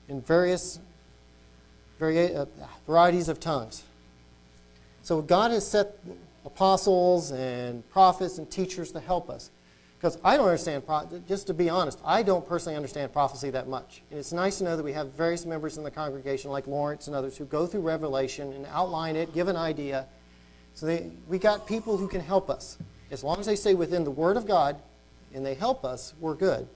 and 0.08 0.26
various 0.26 0.80
vari- 1.98 2.34
uh, 2.34 2.46
varieties 2.86 3.28
of 3.28 3.38
tongues. 3.38 3.84
So 5.02 5.22
God 5.22 5.50
has 5.52 5.66
set 5.66 5.98
apostles 6.44 7.30
and 7.30 7.88
prophets 7.90 8.38
and 8.38 8.50
teachers 8.50 8.92
to 8.92 9.00
help 9.00 9.30
us. 9.30 9.50
Because 9.98 10.18
I 10.24 10.38
don't 10.38 10.46
understand, 10.46 10.82
just 11.28 11.46
to 11.48 11.54
be 11.54 11.68
honest, 11.68 11.98
I 12.04 12.22
don't 12.22 12.48
personally 12.48 12.74
understand 12.74 13.12
prophecy 13.12 13.50
that 13.50 13.68
much. 13.68 14.00
And 14.10 14.18
it's 14.18 14.32
nice 14.32 14.56
to 14.58 14.64
know 14.64 14.74
that 14.76 14.82
we 14.82 14.94
have 14.94 15.12
various 15.12 15.44
members 15.44 15.76
in 15.76 15.84
the 15.84 15.90
congregation, 15.90 16.50
like 16.50 16.66
Lawrence 16.66 17.06
and 17.06 17.14
others, 17.14 17.36
who 17.36 17.44
go 17.44 17.66
through 17.66 17.82
Revelation 17.82 18.52
and 18.54 18.66
outline 18.72 19.14
it, 19.14 19.34
give 19.34 19.48
an 19.48 19.56
idea. 19.56 20.06
So 20.72 20.86
they, 20.86 21.10
we 21.28 21.38
got 21.38 21.66
people 21.66 21.98
who 21.98 22.08
can 22.08 22.22
help 22.22 22.48
us. 22.48 22.78
As 23.10 23.22
long 23.22 23.40
as 23.40 23.46
they 23.46 23.56
stay 23.56 23.74
within 23.74 24.04
the 24.04 24.10
Word 24.10 24.38
of 24.38 24.46
God 24.46 24.80
and 25.34 25.44
they 25.44 25.54
help 25.54 25.84
us, 25.84 26.14
we're 26.20 26.34
good. 26.34 26.66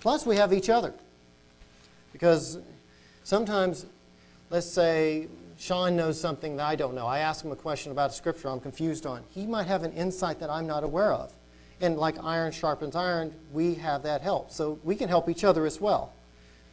Plus, 0.00 0.24
we 0.24 0.36
have 0.36 0.52
each 0.52 0.70
other. 0.70 0.94
Because 2.12 2.58
sometimes, 3.24 3.86
let's 4.50 4.66
say, 4.66 5.26
Sean 5.58 5.96
knows 5.96 6.20
something 6.20 6.56
that 6.56 6.64
I 6.64 6.76
don't 6.76 6.94
know. 6.94 7.06
I 7.06 7.18
ask 7.20 7.44
him 7.44 7.50
a 7.50 7.56
question 7.56 7.92
about 7.92 8.10
a 8.10 8.12
scripture 8.12 8.48
I'm 8.48 8.60
confused 8.60 9.04
on. 9.04 9.22
He 9.30 9.46
might 9.46 9.66
have 9.66 9.82
an 9.82 9.92
insight 9.92 10.38
that 10.40 10.48
I'm 10.48 10.66
not 10.66 10.84
aware 10.84 11.12
of. 11.12 11.32
And 11.80 11.96
like 11.98 12.22
iron 12.22 12.52
sharpens 12.52 12.94
iron, 12.94 13.34
we 13.52 13.74
have 13.74 14.02
that 14.04 14.22
help. 14.22 14.50
So 14.50 14.78
we 14.84 14.94
can 14.94 15.08
help 15.08 15.28
each 15.28 15.44
other 15.44 15.66
as 15.66 15.80
well. 15.80 16.12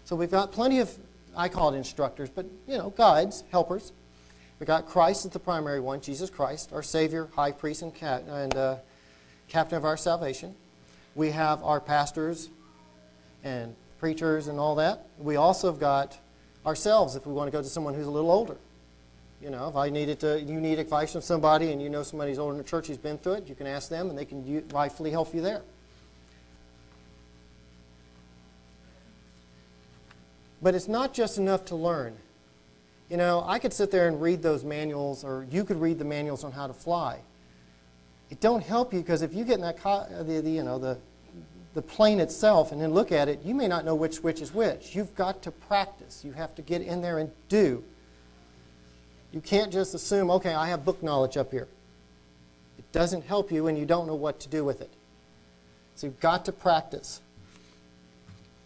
So 0.05 0.15
we've 0.15 0.31
got 0.31 0.51
plenty 0.51 0.79
of, 0.79 0.95
I 1.35 1.49
call 1.49 1.73
it 1.73 1.77
instructors, 1.77 2.29
but, 2.29 2.45
you 2.67 2.77
know, 2.77 2.91
guides, 2.91 3.43
helpers. 3.51 3.93
We've 4.59 4.67
got 4.67 4.87
Christ 4.87 5.25
as 5.25 5.31
the 5.31 5.39
primary 5.39 5.79
one, 5.79 6.01
Jesus 6.01 6.29
Christ, 6.29 6.71
our 6.73 6.83
Savior, 6.83 7.29
high 7.35 7.51
priest, 7.51 7.81
and, 7.81 7.93
and 8.01 8.55
uh, 8.55 8.75
captain 9.47 9.77
of 9.77 9.85
our 9.85 9.97
salvation. 9.97 10.55
We 11.15 11.31
have 11.31 11.63
our 11.63 11.79
pastors 11.79 12.49
and 13.43 13.75
preachers 13.99 14.47
and 14.47 14.59
all 14.59 14.75
that. 14.75 15.07
We 15.17 15.35
also 15.35 15.71
have 15.71 15.79
got 15.79 16.17
ourselves 16.65 17.15
if 17.15 17.25
we 17.25 17.33
want 17.33 17.47
to 17.47 17.51
go 17.51 17.61
to 17.61 17.67
someone 17.67 17.93
who's 17.93 18.07
a 18.07 18.11
little 18.11 18.31
older. 18.31 18.57
You 19.41 19.49
know, 19.49 19.67
if 19.67 19.75
I 19.75 19.89
needed 19.89 20.21
to, 20.21 20.39
you 20.39 20.61
need 20.61 20.79
advice 20.79 21.11
from 21.11 21.21
somebody 21.21 21.71
and 21.71 21.81
you 21.81 21.89
know 21.89 22.03
somebody's 22.03 22.39
older 22.39 22.53
in 22.53 22.57
the 22.57 22.63
church 22.63 22.87
who's 22.87 22.97
been 22.97 23.17
through 23.17 23.33
it, 23.33 23.49
you 23.49 23.55
can 23.55 23.67
ask 23.67 23.89
them 23.89 24.09
and 24.09 24.17
they 24.17 24.25
can 24.25 24.63
rightfully 24.69 25.11
help 25.11 25.35
you 25.35 25.41
there. 25.41 25.61
But 30.61 30.75
it's 30.75 30.87
not 30.87 31.13
just 31.13 31.37
enough 31.37 31.65
to 31.65 31.75
learn. 31.75 32.15
You 33.13 33.17
know, 33.17 33.43
I 33.45 33.59
could 33.59 33.71
sit 33.71 33.91
there 33.91 34.07
and 34.07 34.19
read 34.19 34.41
those 34.41 34.63
manuals, 34.63 35.23
or 35.23 35.45
you 35.51 35.63
could 35.63 35.79
read 35.79 35.99
the 35.99 36.03
manuals 36.03 36.43
on 36.43 36.51
how 36.51 36.65
to 36.65 36.73
fly. 36.73 37.19
It 38.31 38.39
don't 38.39 38.63
help 38.63 38.91
you 38.91 39.01
because 39.01 39.21
if 39.21 39.35
you 39.35 39.43
get 39.45 39.57
in 39.57 39.61
that, 39.61 39.77
uh, 39.85 40.23
the, 40.23 40.41
the, 40.41 40.49
you 40.49 40.63
know, 40.63 40.79
the, 40.79 40.97
the 41.75 41.81
plane 41.83 42.19
itself 42.19 42.71
and 42.71 42.81
then 42.81 42.91
look 42.91 43.11
at 43.11 43.29
it, 43.29 43.41
you 43.45 43.53
may 43.53 43.67
not 43.67 43.85
know 43.85 43.93
which 43.93 44.23
which 44.23 44.41
is 44.41 44.51
which. 44.51 44.95
You've 44.95 45.13
got 45.13 45.43
to 45.43 45.51
practice. 45.51 46.25
You 46.25 46.31
have 46.31 46.55
to 46.55 46.63
get 46.63 46.81
in 46.81 47.03
there 47.03 47.19
and 47.19 47.29
do. 47.49 47.83
You 49.31 49.41
can't 49.41 49.71
just 49.71 49.93
assume, 49.93 50.31
okay, 50.31 50.55
I 50.55 50.69
have 50.69 50.83
book 50.83 51.03
knowledge 51.03 51.37
up 51.37 51.51
here. 51.51 51.67
It 52.79 52.91
doesn't 52.91 53.25
help 53.25 53.51
you 53.51 53.63
when 53.65 53.77
you 53.77 53.85
don't 53.85 54.07
know 54.07 54.15
what 54.15 54.39
to 54.39 54.49
do 54.49 54.65
with 54.65 54.81
it. 54.81 54.89
So 55.93 56.07
you've 56.07 56.19
got 56.19 56.45
to 56.45 56.51
practice. 56.51 57.21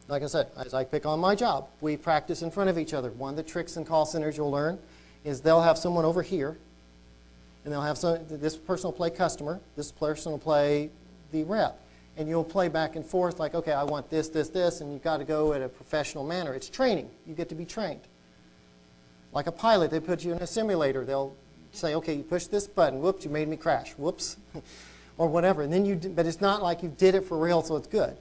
Like 0.08 0.24
I 0.24 0.28
said, 0.28 0.48
as 0.56 0.74
I 0.74 0.86
pick 0.86 1.06
on 1.06 1.20
my 1.20 1.36
job, 1.36 1.68
we 1.82 1.98
practice 1.98 2.42
in 2.42 2.50
front 2.50 2.70
of 2.70 2.78
each 2.78 2.94
other. 2.94 3.12
One 3.12 3.32
of 3.32 3.36
the 3.36 3.44
tricks 3.44 3.76
in 3.76 3.84
call 3.84 4.06
centers 4.06 4.38
you'll 4.38 4.52
learn 4.52 4.80
is 5.26 5.42
they'll 5.42 5.62
have 5.62 5.78
someone 5.78 6.06
over 6.06 6.22
here, 6.22 6.58
and 7.66 7.74
they'll 7.74 7.82
have 7.82 7.98
some, 7.98 8.20
this 8.30 8.56
person 8.56 8.88
will 8.88 8.94
play 8.94 9.10
customer, 9.10 9.60
this 9.76 9.92
person 9.92 10.32
will 10.32 10.40
play 10.40 10.90
the 11.32 11.44
rep. 11.44 11.82
And 12.16 12.28
you'll 12.28 12.44
play 12.44 12.68
back 12.68 12.96
and 12.96 13.06
forth 13.06 13.40
like, 13.40 13.54
okay, 13.54 13.74
I 13.74 13.84
want 13.84 14.10
this, 14.10 14.30
this, 14.30 14.50
this, 14.50 14.82
and 14.82 14.92
you've 14.92 15.04
got 15.04 15.18
to 15.18 15.26
go 15.26 15.54
in 15.54 15.62
a 15.62 15.70
professional 15.70 16.26
manner. 16.26 16.54
It's 16.56 16.70
training. 16.70 17.10
You 17.28 17.36
get 17.36 17.50
to 17.50 17.56
be 17.56 17.66
trained. 17.66 18.02
Like 19.34 19.46
a 19.46 19.52
pilot, 19.52 19.92
they 19.92 20.00
put 20.00 20.24
you 20.24 20.32
in 20.32 20.40
a 20.40 20.48
simulator. 20.48 21.06
They'll 21.06 21.36
say, 21.74 21.94
okay, 21.94 22.16
you 22.16 22.24
push 22.24 22.46
this 22.46 22.66
button. 22.66 23.02
Whoops, 23.02 23.24
you 23.24 23.30
made 23.30 23.48
me 23.48 23.56
crash. 23.56 23.92
Whoops. 23.92 24.38
or 25.18 25.28
whatever. 25.28 25.62
And 25.64 25.72
then 25.72 25.86
you, 25.86 25.96
but 25.96 26.26
it's 26.26 26.42
not 26.42 26.64
like 26.64 26.82
you 26.82 26.90
did 26.98 27.14
it 27.14 27.26
for 27.26 27.38
real, 27.38 27.62
so 27.62 27.76
it's 27.76 27.88
good. 27.88 28.18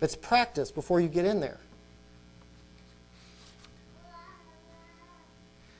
It's 0.00 0.14
practice 0.14 0.70
before 0.70 1.00
you 1.00 1.08
get 1.08 1.24
in 1.24 1.40
there. 1.40 1.58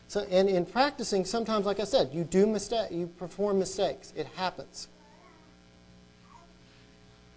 So, 0.09 0.27
and 0.31 0.49
in 0.49 0.65
practicing, 0.65 1.27
sometimes, 1.27 1.67
like 1.67 1.81
I 1.81 1.85
said, 1.85 2.11
you 2.13 2.25
do 2.25 2.47
mistake, 2.47 2.91
you 2.91 3.09
perform 3.19 3.59
mistakes. 3.59 4.13
It 4.17 4.27
happens. 4.37 4.89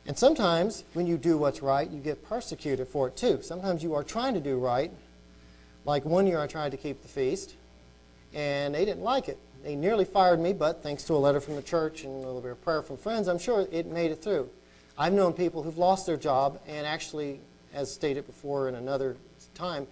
And 0.07 0.17
sometimes, 0.17 0.85
when 0.93 1.05
you 1.05 1.17
do 1.17 1.37
what's 1.37 1.61
right, 1.61 1.89
you 1.89 1.99
get 1.99 2.23
persecuted 2.23 2.87
for 2.87 3.09
it 3.09 3.17
too. 3.17 3.41
Sometimes 3.41 3.83
you 3.83 3.93
are 3.93 4.03
trying 4.03 4.33
to 4.33 4.39
do 4.39 4.57
right, 4.57 4.91
like 5.85 6.05
one 6.05 6.25
year 6.25 6.39
I 6.39 6.47
tried 6.47 6.71
to 6.71 6.77
keep 6.77 7.01
the 7.01 7.07
feast, 7.07 7.55
and 8.33 8.73
they 8.73 8.85
didn't 8.85 9.03
like 9.03 9.27
it. 9.27 9.37
They 9.63 9.75
nearly 9.75 10.05
fired 10.05 10.39
me, 10.39 10.53
but 10.53 10.81
thanks 10.81 11.03
to 11.03 11.13
a 11.13 11.17
letter 11.17 11.39
from 11.39 11.55
the 11.55 11.61
church 11.61 12.03
and 12.03 12.13
a 12.13 12.25
little 12.25 12.41
bit 12.41 12.51
of 12.51 12.63
prayer 12.63 12.81
from 12.81 12.97
friends, 12.97 13.27
I'm 13.27 13.37
sure 13.37 13.67
it 13.71 13.85
made 13.85 14.11
it 14.11 14.23
through. 14.23 14.49
I've 15.01 15.13
known 15.13 15.33
people 15.33 15.63
who've 15.63 15.79
lost 15.79 16.05
their 16.05 16.15
job, 16.15 16.59
and 16.67 16.85
actually, 16.85 17.39
as 17.73 17.91
stated 17.91 18.27
before 18.27 18.69
in 18.69 18.75
another 18.75 19.17
time, 19.55 19.87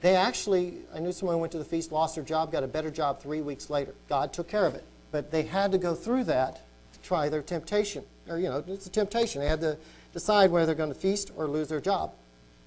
they 0.00 0.14
actually, 0.14 0.74
I 0.94 1.00
knew 1.00 1.10
someone 1.10 1.34
who 1.34 1.40
went 1.40 1.50
to 1.52 1.58
the 1.58 1.64
feast, 1.64 1.90
lost 1.90 2.14
their 2.14 2.22
job, 2.22 2.52
got 2.52 2.62
a 2.62 2.68
better 2.68 2.92
job 2.92 3.20
three 3.20 3.40
weeks 3.40 3.68
later. 3.68 3.94
God 4.08 4.32
took 4.32 4.46
care 4.46 4.64
of 4.64 4.76
it. 4.76 4.84
But 5.10 5.32
they 5.32 5.42
had 5.42 5.72
to 5.72 5.78
go 5.78 5.96
through 5.96 6.22
that 6.24 6.60
to 6.92 7.00
try 7.00 7.28
their 7.28 7.42
temptation. 7.42 8.04
Or, 8.28 8.38
you 8.38 8.48
know, 8.48 8.62
it's 8.68 8.86
a 8.86 8.90
temptation. 8.90 9.40
They 9.40 9.48
had 9.48 9.60
to 9.62 9.76
decide 10.12 10.52
whether 10.52 10.66
they're 10.66 10.76
going 10.76 10.92
to 10.92 10.94
feast 10.94 11.32
or 11.36 11.48
lose 11.48 11.66
their 11.66 11.80
job. 11.80 12.12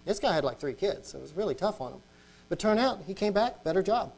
This 0.03 0.19
guy 0.19 0.33
had 0.33 0.43
like 0.43 0.59
three 0.59 0.73
kids, 0.73 1.07
so 1.07 1.19
it 1.19 1.21
was 1.21 1.31
really 1.31 1.55
tough 1.55 1.79
on 1.79 1.93
him. 1.93 2.01
But 2.49 2.59
turned 2.59 2.81
out 2.81 3.03
he 3.07 3.13
came 3.13 3.31
back, 3.31 3.63
better 3.63 3.81
job, 3.81 4.11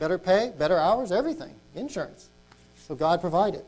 better 0.00 0.18
pay, 0.18 0.52
better 0.58 0.76
hours, 0.76 1.12
everything, 1.12 1.54
insurance. 1.76 2.30
So 2.88 2.96
God 2.96 3.20
provided. 3.20 3.64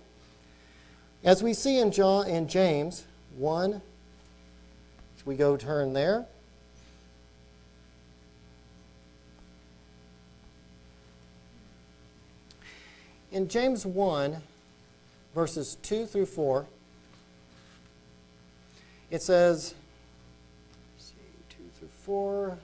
As 1.23 1.43
we 1.43 1.53
see 1.53 1.79
in, 1.79 1.93
John, 1.93 2.49
James 2.49 3.05
1, 3.37 3.83
we 5.27 5.37
go 5.37 5.57
turn 5.57 5.93
there. 5.93 6.27
In 13.31 13.49
James 13.49 13.87
1, 13.87 14.39
verses 15.35 15.77
2 15.83 16.07
through 16.07 16.27
4, 16.27 16.67
it 19.11 19.23
says, 19.23 19.75
see, 20.99 21.15
2 21.51 21.57
through 21.79 21.89
4, 21.89 22.49
it 22.49 22.59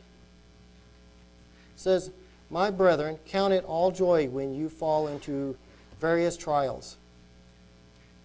says, 1.76 2.10
My 2.50 2.70
brethren, 2.70 3.18
count 3.26 3.52
it 3.52 3.64
all 3.64 3.92
joy 3.92 4.28
when 4.28 4.54
you 4.54 4.68
fall 4.68 5.06
into 5.06 5.56
various 6.00 6.36
trials, 6.36 6.96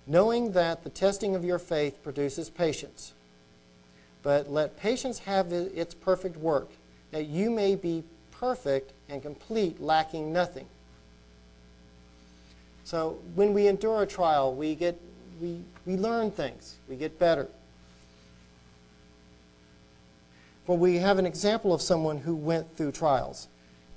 knowing 0.08 0.52
that 0.54 0.84
the 0.84 0.90
testing 0.90 1.36
of 1.36 1.44
your 1.44 1.60
faith 1.60 2.02
produces 2.04 2.50
patience. 2.50 3.14
But 4.24 4.52
let 4.52 4.78
patience 4.78 5.20
have 5.20 5.52
its 5.52 5.94
perfect 5.94 6.38
work, 6.38 6.70
that 7.12 7.28
you 7.28 7.50
may 7.50 7.76
be 7.76 8.04
perfect 8.32 8.94
and 9.10 9.22
complete, 9.22 9.82
lacking 9.82 10.32
nothing. 10.32 10.68
So 12.84 13.20
when 13.36 13.54
we 13.54 13.68
endure 13.68 14.04
a 14.04 14.08
trial, 14.08 14.54
we 14.54 14.76
get 14.76 15.00
we, 15.42 15.64
we 15.86 15.98
learn 15.98 16.30
things, 16.32 16.76
we 16.88 16.96
get 16.96 17.18
better. 17.18 17.48
For 20.66 20.78
we 20.78 20.98
have 20.98 21.18
an 21.18 21.26
example 21.26 21.74
of 21.74 21.82
someone 21.82 22.20
who 22.20 22.36
went 22.36 22.78
through 22.78 22.92
trials. 22.92 23.48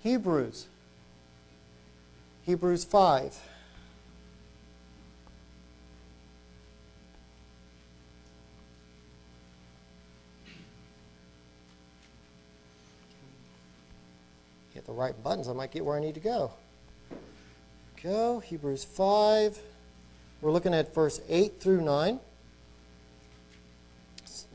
Hebrews. 0.03 0.67
Hebrews 2.45 2.85
5. 2.85 3.39
Hit 14.85 14.89
the 14.89 15.01
right 15.01 15.23
buttons, 15.23 15.49
I 15.49 15.55
might 15.55 15.71
get 15.71 15.83
where 15.83 15.97
I 15.97 16.01
need 16.01 16.15
to 16.15 16.21
go. 16.21 16.53
Go, 18.03 18.41
Hebrews 18.41 18.85
5. 18.85 19.59
We're 20.43 20.51
looking 20.51 20.75
at 20.75 20.95
verse 20.95 21.23
8 21.27 21.59
through 21.59 21.81
9. 21.81 22.21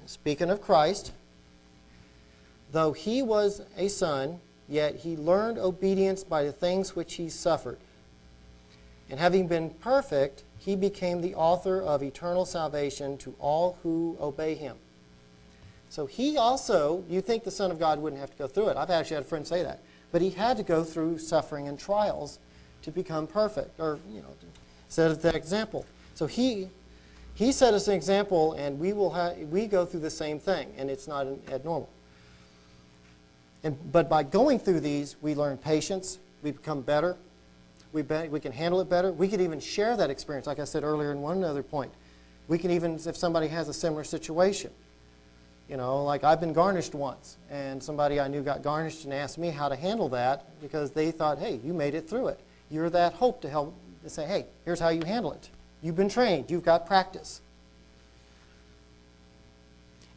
Speaking 0.06 0.52
of 0.52 0.62
Christ, 0.62 1.14
though 2.72 2.94
he 2.94 3.24
was 3.24 3.64
a 3.76 3.88
son, 3.88 4.40
yet 4.68 4.98
he 4.98 5.18
learned 5.18 5.58
obedience 5.58 6.24
by 6.24 6.44
the 6.44 6.52
things 6.52 6.96
which 6.96 7.16
he 7.16 7.28
suffered. 7.28 7.80
And 9.10 9.20
having 9.20 9.48
been 9.48 9.72
perfect, 9.72 10.44
he 10.60 10.76
became 10.76 11.22
the 11.22 11.34
author 11.34 11.82
of 11.82 12.04
eternal 12.04 12.46
salvation 12.46 13.18
to 13.20 13.34
all 13.40 13.80
who 13.82 14.16
obey 14.20 14.54
him. 14.54 14.78
So 15.90 16.06
he 16.06 16.38
also, 16.38 17.04
you 17.10 17.22
think 17.22 17.44
the 17.44 17.52
Son 17.52 17.72
of 17.72 17.80
God 17.80 18.00
wouldn't 18.00 18.20
have 18.20 18.30
to 18.30 18.38
go 18.38 18.48
through 18.48 18.70
it. 18.70 18.78
I've 18.78 18.92
actually 18.92 19.16
had 19.16 19.24
a 19.24 19.28
friend 19.28 19.48
say 19.48 19.64
that. 19.64 19.82
But 20.12 20.22
he 20.22 20.32
had 20.32 20.58
to 20.58 20.64
go 20.64 20.84
through 20.84 21.20
suffering 21.20 21.68
and 21.68 21.78
trials 21.78 22.40
to 22.82 22.92
become 22.92 23.28
perfect, 23.28 23.80
or, 23.80 24.00
you 24.10 24.22
know, 24.22 24.30
set 24.88 25.12
us 25.12 25.18
that 25.18 25.36
example. 25.36 25.86
So 26.16 26.26
he, 26.26 26.70
he 27.36 27.52
set 27.52 27.74
us 27.74 27.88
an 27.88 27.94
example, 27.94 28.54
and 28.54 28.80
we, 28.80 28.94
will 28.94 29.12
have, 29.12 29.38
we 29.38 29.68
go 29.68 29.86
through 29.86 30.00
the 30.00 30.10
same 30.10 30.40
thing, 30.40 30.74
and 30.78 30.90
it's 30.90 31.08
not 31.08 31.28
abnormal. 31.52 31.90
And, 33.64 33.78
but 33.92 34.10
by 34.10 34.24
going 34.24 34.60
through 34.60 34.80
these, 34.80 35.18
we 35.22 35.36
learn 35.36 35.58
patience, 35.58 36.20
we 36.42 36.52
become 36.52 36.82
better, 36.82 37.18
we, 37.92 38.02
be, 38.02 38.28
we 38.30 38.40
can 38.40 38.52
handle 38.52 38.80
it 38.82 38.90
better. 38.90 39.12
We 39.12 39.28
could 39.28 39.42
even 39.42 39.60
share 39.60 39.98
that 39.98 40.10
experience, 40.10 40.48
like 40.48 40.60
I 40.60 40.64
said 40.64 40.84
earlier 40.84 41.12
in 41.12 41.22
one 41.22 41.44
other 41.44 41.64
point. 41.64 41.92
We 42.48 42.58
can 42.58 42.72
even, 42.72 43.00
if 43.06 43.18
somebody 43.18 43.48
has 43.48 43.68
a 43.68 43.74
similar 43.74 44.04
situation, 44.04 44.72
you 45.70 45.78
know, 45.78 46.04
like 46.04 46.24
I've 46.24 46.40
been 46.40 46.54
garnished 46.54 46.96
once, 46.96 47.38
and 47.52 47.82
somebody 47.82 48.20
I 48.20 48.28
knew 48.28 48.42
got 48.42 48.64
garnished 48.64 49.06
and 49.06 49.14
asked 49.14 49.38
me 49.38 49.52
how 49.52 49.70
to 49.70 49.76
handle 49.76 50.10
that 50.10 50.60
because 50.62 50.92
they 50.92 51.12
thought, 51.12 51.38
hey, 51.38 51.60
you 51.64 51.74
made 51.74 51.94
it 51.94 52.10
through 52.10 52.30
it. 52.30 52.40
You're 52.72 52.90
that 52.90 53.14
hope 53.14 53.42
to 53.42 53.50
help 53.50 53.76
to 54.04 54.10
say, 54.10 54.26
hey, 54.26 54.46
here's 54.66 54.80
how 54.80 54.90
you 54.90 55.04
handle 55.06 55.32
it. 55.32 55.50
You've 55.84 55.96
been 55.96 56.10
trained, 56.10 56.50
you've 56.50 56.64
got 56.64 56.88
practice. 56.88 57.42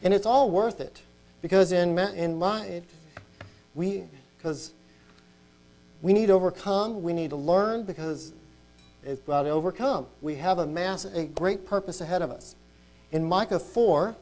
And 0.01 0.13
it's 0.13 0.25
all 0.25 0.49
worth 0.49 0.81
it 0.81 1.01
because 1.41 1.71
in, 1.71 1.95
ma- 1.95 2.11
in 2.11 2.37
my, 2.37 2.65
it, 2.65 2.83
we, 3.75 4.03
because 4.37 4.73
we 6.01 6.13
need 6.13 6.27
to 6.27 6.33
overcome, 6.33 7.03
we 7.03 7.13
need 7.13 7.29
to 7.29 7.35
learn 7.35 7.83
because 7.83 8.33
it's 9.03 9.21
about 9.21 9.43
to 9.43 9.49
overcome. 9.49 10.07
We 10.21 10.35
have 10.35 10.57
a 10.57 10.65
mass, 10.65 11.05
a 11.05 11.25
great 11.25 11.65
purpose 11.65 12.01
ahead 12.01 12.21
of 12.21 12.31
us. 12.31 12.55
In 13.11 13.23
Micah 13.23 13.59
4, 13.59 14.15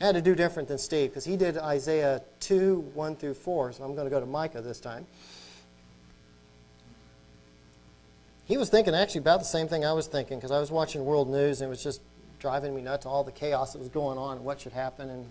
I 0.00 0.06
had 0.06 0.14
to 0.14 0.22
do 0.22 0.34
different 0.34 0.68
than 0.68 0.78
Steve 0.78 1.10
because 1.10 1.24
he 1.24 1.36
did 1.36 1.56
Isaiah 1.56 2.22
2, 2.40 2.90
1 2.94 3.16
through 3.16 3.34
4, 3.34 3.72
so 3.72 3.84
I'm 3.84 3.94
going 3.94 4.06
to 4.06 4.10
go 4.10 4.20
to 4.20 4.26
Micah 4.26 4.60
this 4.60 4.80
time. 4.80 5.06
He 8.46 8.56
was 8.58 8.68
thinking 8.68 8.94
actually 8.94 9.20
about 9.20 9.38
the 9.38 9.46
same 9.46 9.68
thing 9.68 9.84
I 9.84 9.92
was 9.92 10.06
thinking 10.06 10.38
because 10.38 10.50
I 10.50 10.60
was 10.60 10.70
watching 10.70 11.04
world 11.04 11.30
news 11.30 11.60
and 11.60 11.68
it 11.68 11.70
was 11.70 11.82
just 11.82 12.02
driving 12.38 12.74
me 12.74 12.82
nuts, 12.82 13.06
all 13.06 13.24
the 13.24 13.32
chaos 13.32 13.72
that 13.72 13.78
was 13.78 13.88
going 13.88 14.18
on 14.18 14.36
and 14.36 14.44
what 14.44 14.60
should 14.60 14.72
happen. 14.72 15.08
And, 15.08 15.26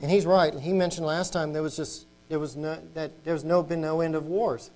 and 0.00 0.10
he's 0.10 0.24
right. 0.24 0.54
He 0.54 0.72
mentioned 0.72 1.06
last 1.06 1.32
time 1.32 1.52
there 1.52 1.62
was 1.62 1.76
just 1.76 2.06
there 2.30 2.38
was 2.38 2.56
no 2.56 2.78
that 2.94 3.24
there 3.24 3.34
was 3.34 3.44
no 3.44 3.62
been 3.62 3.82
no 3.82 4.00
end 4.00 4.14
of 4.14 4.26
wars. 4.26 4.70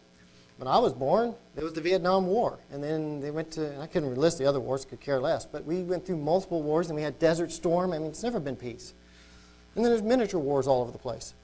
When 0.58 0.68
I 0.68 0.78
was 0.78 0.94
born, 0.94 1.34
there 1.54 1.64
was 1.64 1.74
the 1.74 1.82
Vietnam 1.82 2.26
War, 2.26 2.58
and 2.70 2.82
then 2.82 3.20
they 3.20 3.30
went 3.30 3.50
to 3.52 3.78
I 3.78 3.86
couldn't 3.86 4.14
list 4.16 4.38
the 4.38 4.46
other 4.46 4.60
wars, 4.60 4.84
could 4.86 5.00
care 5.00 5.20
less. 5.20 5.44
But 5.44 5.64
we 5.64 5.82
went 5.82 6.06
through 6.06 6.16
multiple 6.16 6.62
wars, 6.62 6.86
and 6.86 6.96
we 6.96 7.02
had 7.02 7.18
Desert 7.18 7.52
Storm. 7.52 7.92
I 7.92 7.98
mean, 7.98 8.08
it's 8.08 8.22
never 8.22 8.40
been 8.40 8.56
peace. 8.56 8.94
And 9.74 9.84
then 9.84 9.92
there's 9.92 10.02
miniature 10.02 10.40
wars 10.40 10.66
all 10.66 10.80
over 10.80 10.90
the 10.90 10.98
place. 10.98 11.34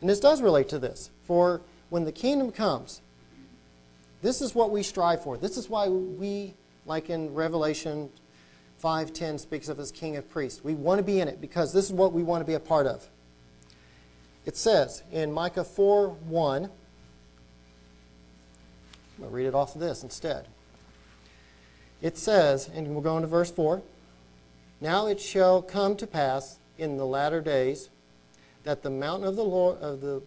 And 0.00 0.10
this 0.10 0.18
does 0.18 0.42
relate 0.42 0.68
to 0.70 0.80
this. 0.80 1.10
For 1.24 1.60
when 1.90 2.04
the 2.04 2.10
kingdom 2.10 2.50
comes, 2.50 3.00
this 4.20 4.42
is 4.42 4.54
what 4.54 4.72
we 4.72 4.82
strive 4.82 5.22
for. 5.22 5.38
This 5.38 5.56
is 5.56 5.68
why 5.68 5.88
we, 5.88 6.54
like 6.84 7.10
in 7.10 7.32
Revelation 7.32 8.10
5.10 8.82 9.38
speaks 9.38 9.68
of 9.68 9.78
as 9.78 9.92
king 9.92 10.16
of 10.16 10.28
priests. 10.28 10.64
We 10.64 10.74
want 10.74 10.98
to 10.98 11.04
be 11.04 11.20
in 11.20 11.28
it 11.28 11.40
because 11.40 11.72
this 11.72 11.84
is 11.84 11.92
what 11.92 12.12
we 12.12 12.24
want 12.24 12.40
to 12.40 12.44
be 12.44 12.54
a 12.54 12.60
part 12.60 12.86
of. 12.88 13.08
It 14.44 14.56
says 14.56 15.04
in 15.12 15.30
Micah 15.30 15.60
4.1, 15.60 16.68
I'll 19.22 19.30
read 19.30 19.46
it 19.46 19.54
off 19.54 19.74
of 19.74 19.80
this 19.80 20.02
instead. 20.02 20.46
It 22.00 22.18
says, 22.18 22.68
and 22.74 22.88
we'll 22.88 23.00
go 23.00 23.16
into 23.16 23.28
verse 23.28 23.50
4, 23.50 23.82
Now 24.80 25.06
it 25.06 25.20
shall 25.20 25.62
come 25.62 25.96
to 25.96 26.06
pass 26.06 26.58
in 26.76 26.96
the 26.96 27.06
latter 27.06 27.40
days 27.40 27.90
that 28.64 28.82
the 28.82 28.90
mountain 28.90 29.28
of 29.28 29.36
the 29.36 29.44
Lord 29.44 29.78
of 29.78 30.00
the 30.00 30.22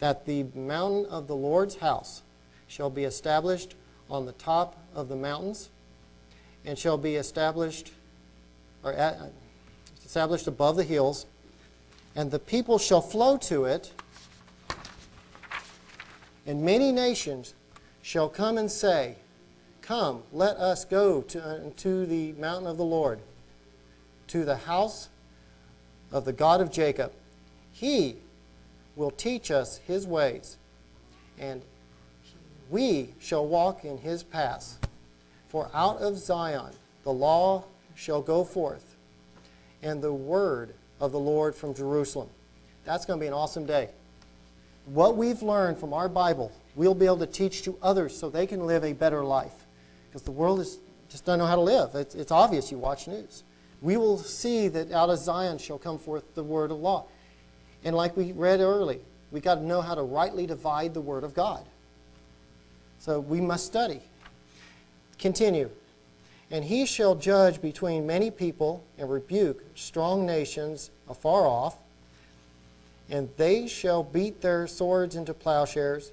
that 0.00 0.26
the 0.26 0.44
mountain 0.54 1.06
of 1.06 1.28
the 1.28 1.36
Lord's 1.36 1.76
house 1.76 2.22
shall 2.66 2.90
be 2.90 3.04
established 3.04 3.76
on 4.10 4.26
the 4.26 4.32
top 4.32 4.76
of 4.96 5.08
the 5.08 5.14
mountains 5.14 5.68
and 6.64 6.76
shall 6.76 6.98
be 6.98 7.14
established 7.14 7.92
or 8.82 8.92
at, 8.92 9.16
established 10.04 10.48
above 10.48 10.74
the 10.74 10.82
hills 10.82 11.26
and 12.16 12.32
the 12.32 12.38
people 12.38 12.78
shall 12.78 13.00
flow 13.00 13.36
to 13.36 13.64
it 13.64 13.92
and 16.46 16.62
many 16.62 16.90
nations 16.90 17.54
shall 18.02 18.28
come 18.28 18.58
and 18.58 18.70
say 18.70 19.16
come 19.80 20.22
let 20.32 20.56
us 20.56 20.84
go 20.84 21.22
to, 21.22 21.42
uh, 21.42 21.70
to 21.76 22.04
the 22.06 22.32
mountain 22.32 22.66
of 22.66 22.76
the 22.76 22.84
lord 22.84 23.20
to 24.26 24.44
the 24.44 24.56
house 24.56 25.08
of 26.10 26.24
the 26.24 26.32
god 26.32 26.60
of 26.60 26.70
jacob 26.70 27.12
he 27.72 28.16
will 28.96 29.10
teach 29.10 29.50
us 29.50 29.78
his 29.86 30.06
ways 30.06 30.58
and 31.38 31.62
we 32.72 33.10
shall 33.20 33.46
walk 33.46 33.84
in 33.84 33.98
his 33.98 34.22
paths. 34.22 34.78
For 35.48 35.70
out 35.74 35.98
of 35.98 36.16
Zion 36.16 36.72
the 37.04 37.12
law 37.12 37.64
shall 37.94 38.22
go 38.22 38.42
forth, 38.44 38.96
and 39.82 40.02
the 40.02 40.12
word 40.12 40.74
of 40.98 41.12
the 41.12 41.18
Lord 41.18 41.54
from 41.54 41.74
Jerusalem. 41.74 42.28
That's 42.84 43.04
going 43.04 43.18
to 43.18 43.22
be 43.22 43.26
an 43.26 43.34
awesome 43.34 43.66
day. 43.66 43.90
What 44.86 45.16
we've 45.16 45.42
learned 45.42 45.78
from 45.78 45.92
our 45.92 46.08
Bible, 46.08 46.50
we'll 46.74 46.94
be 46.94 47.06
able 47.06 47.18
to 47.18 47.26
teach 47.26 47.62
to 47.62 47.76
others 47.82 48.16
so 48.16 48.30
they 48.30 48.46
can 48.46 48.66
live 48.66 48.84
a 48.84 48.92
better 48.92 49.24
life. 49.24 49.66
Because 50.08 50.22
the 50.22 50.30
world 50.30 50.60
is, 50.60 50.78
just 51.08 51.24
doesn't 51.24 51.38
know 51.38 51.46
how 51.46 51.56
to 51.56 51.62
live. 51.62 51.94
It's, 51.94 52.14
it's 52.14 52.32
obvious 52.32 52.70
you 52.70 52.78
watch 52.78 53.06
news. 53.06 53.44
We 53.80 53.96
will 53.96 54.18
see 54.18 54.68
that 54.68 54.92
out 54.92 55.10
of 55.10 55.18
Zion 55.18 55.58
shall 55.58 55.78
come 55.78 55.98
forth 55.98 56.34
the 56.34 56.44
word 56.44 56.70
of 56.70 56.78
law. 56.78 57.06
And 57.84 57.96
like 57.96 58.16
we 58.16 58.32
read 58.32 58.60
early, 58.60 59.00
we 59.30 59.40
got 59.40 59.56
to 59.56 59.64
know 59.64 59.80
how 59.80 59.94
to 59.94 60.02
rightly 60.02 60.46
divide 60.46 60.94
the 60.94 61.00
word 61.00 61.24
of 61.24 61.34
God. 61.34 61.64
So 62.98 63.18
we 63.18 63.40
must 63.40 63.66
study. 63.66 64.00
Continue. 65.18 65.70
And 66.50 66.64
he 66.64 66.86
shall 66.86 67.14
judge 67.14 67.60
between 67.60 68.06
many 68.06 68.30
people 68.30 68.84
and 68.98 69.10
rebuke 69.10 69.64
strong 69.74 70.26
nations 70.26 70.90
afar 71.08 71.46
off. 71.46 71.76
And 73.10 73.28
they 73.36 73.66
shall 73.66 74.04
beat 74.04 74.42
their 74.42 74.66
swords 74.66 75.16
into 75.16 75.34
plowshares, 75.34 76.12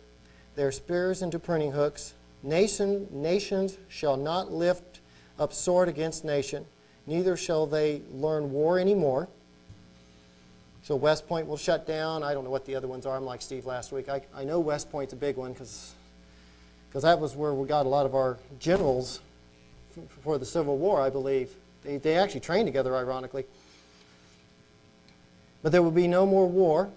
their 0.60 0.74
spears 0.74 1.22
into 1.22 1.40
pruning 1.40 1.72
hooks. 1.72 2.14
Nation, 2.44 3.08
nations 3.12 3.78
shall 3.88 4.18
not 4.18 4.52
lift 4.52 5.00
up 5.40 5.54
sword 5.54 5.88
against 5.88 6.26
nation, 6.26 6.66
neither 7.08 7.38
shall 7.38 7.66
they 7.66 8.02
learn 8.12 8.52
war 8.52 8.78
anymore. 8.78 9.30
So 10.84 10.98
West 10.98 11.30
Point 11.30 11.48
will 11.48 11.56
shut 11.56 11.88
down. 11.88 12.24
I 12.24 12.34
don't 12.34 12.44
know 12.44 12.50
what 12.50 12.66
the 12.66 12.76
other 12.76 12.90
ones 12.90 13.06
are. 13.06 13.16
I'm 13.16 13.24
like 13.24 13.42
Steve 13.42 13.66
last 13.66 13.94
week. 13.94 14.10
I, 14.10 14.22
I 14.36 14.44
know 14.44 14.60
West 14.60 14.92
Point's 14.92 15.14
a 15.14 15.16
big 15.16 15.38
one 15.38 15.54
because 15.54 15.94
that 16.94 17.18
was 17.18 17.38
where 17.38 17.54
we 17.54 17.66
got 17.66 17.86
a 17.86 17.90
lot 17.90 18.06
of 18.06 18.14
our 18.14 18.38
generals 18.60 19.22
for 20.24 20.38
the 20.38 20.46
Civil 20.46 20.78
War, 20.78 21.00
I 21.00 21.10
believe. 21.10 21.52
They, 21.84 21.98
they 21.98 22.18
actually 22.18 22.42
trained 22.42 22.68
together, 22.68 22.98
ironically. 22.98 23.46
But 25.64 25.72
there 25.72 25.82
will 25.82 25.92
be 25.92 26.10
no 26.10 26.26
more 26.26 26.50
war. 26.50 26.90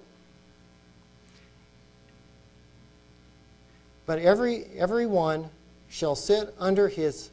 But 4.06 4.18
every 4.18 4.64
everyone 4.76 5.50
shall 5.88 6.14
sit 6.14 6.54
under 6.58 6.88
his 6.88 7.30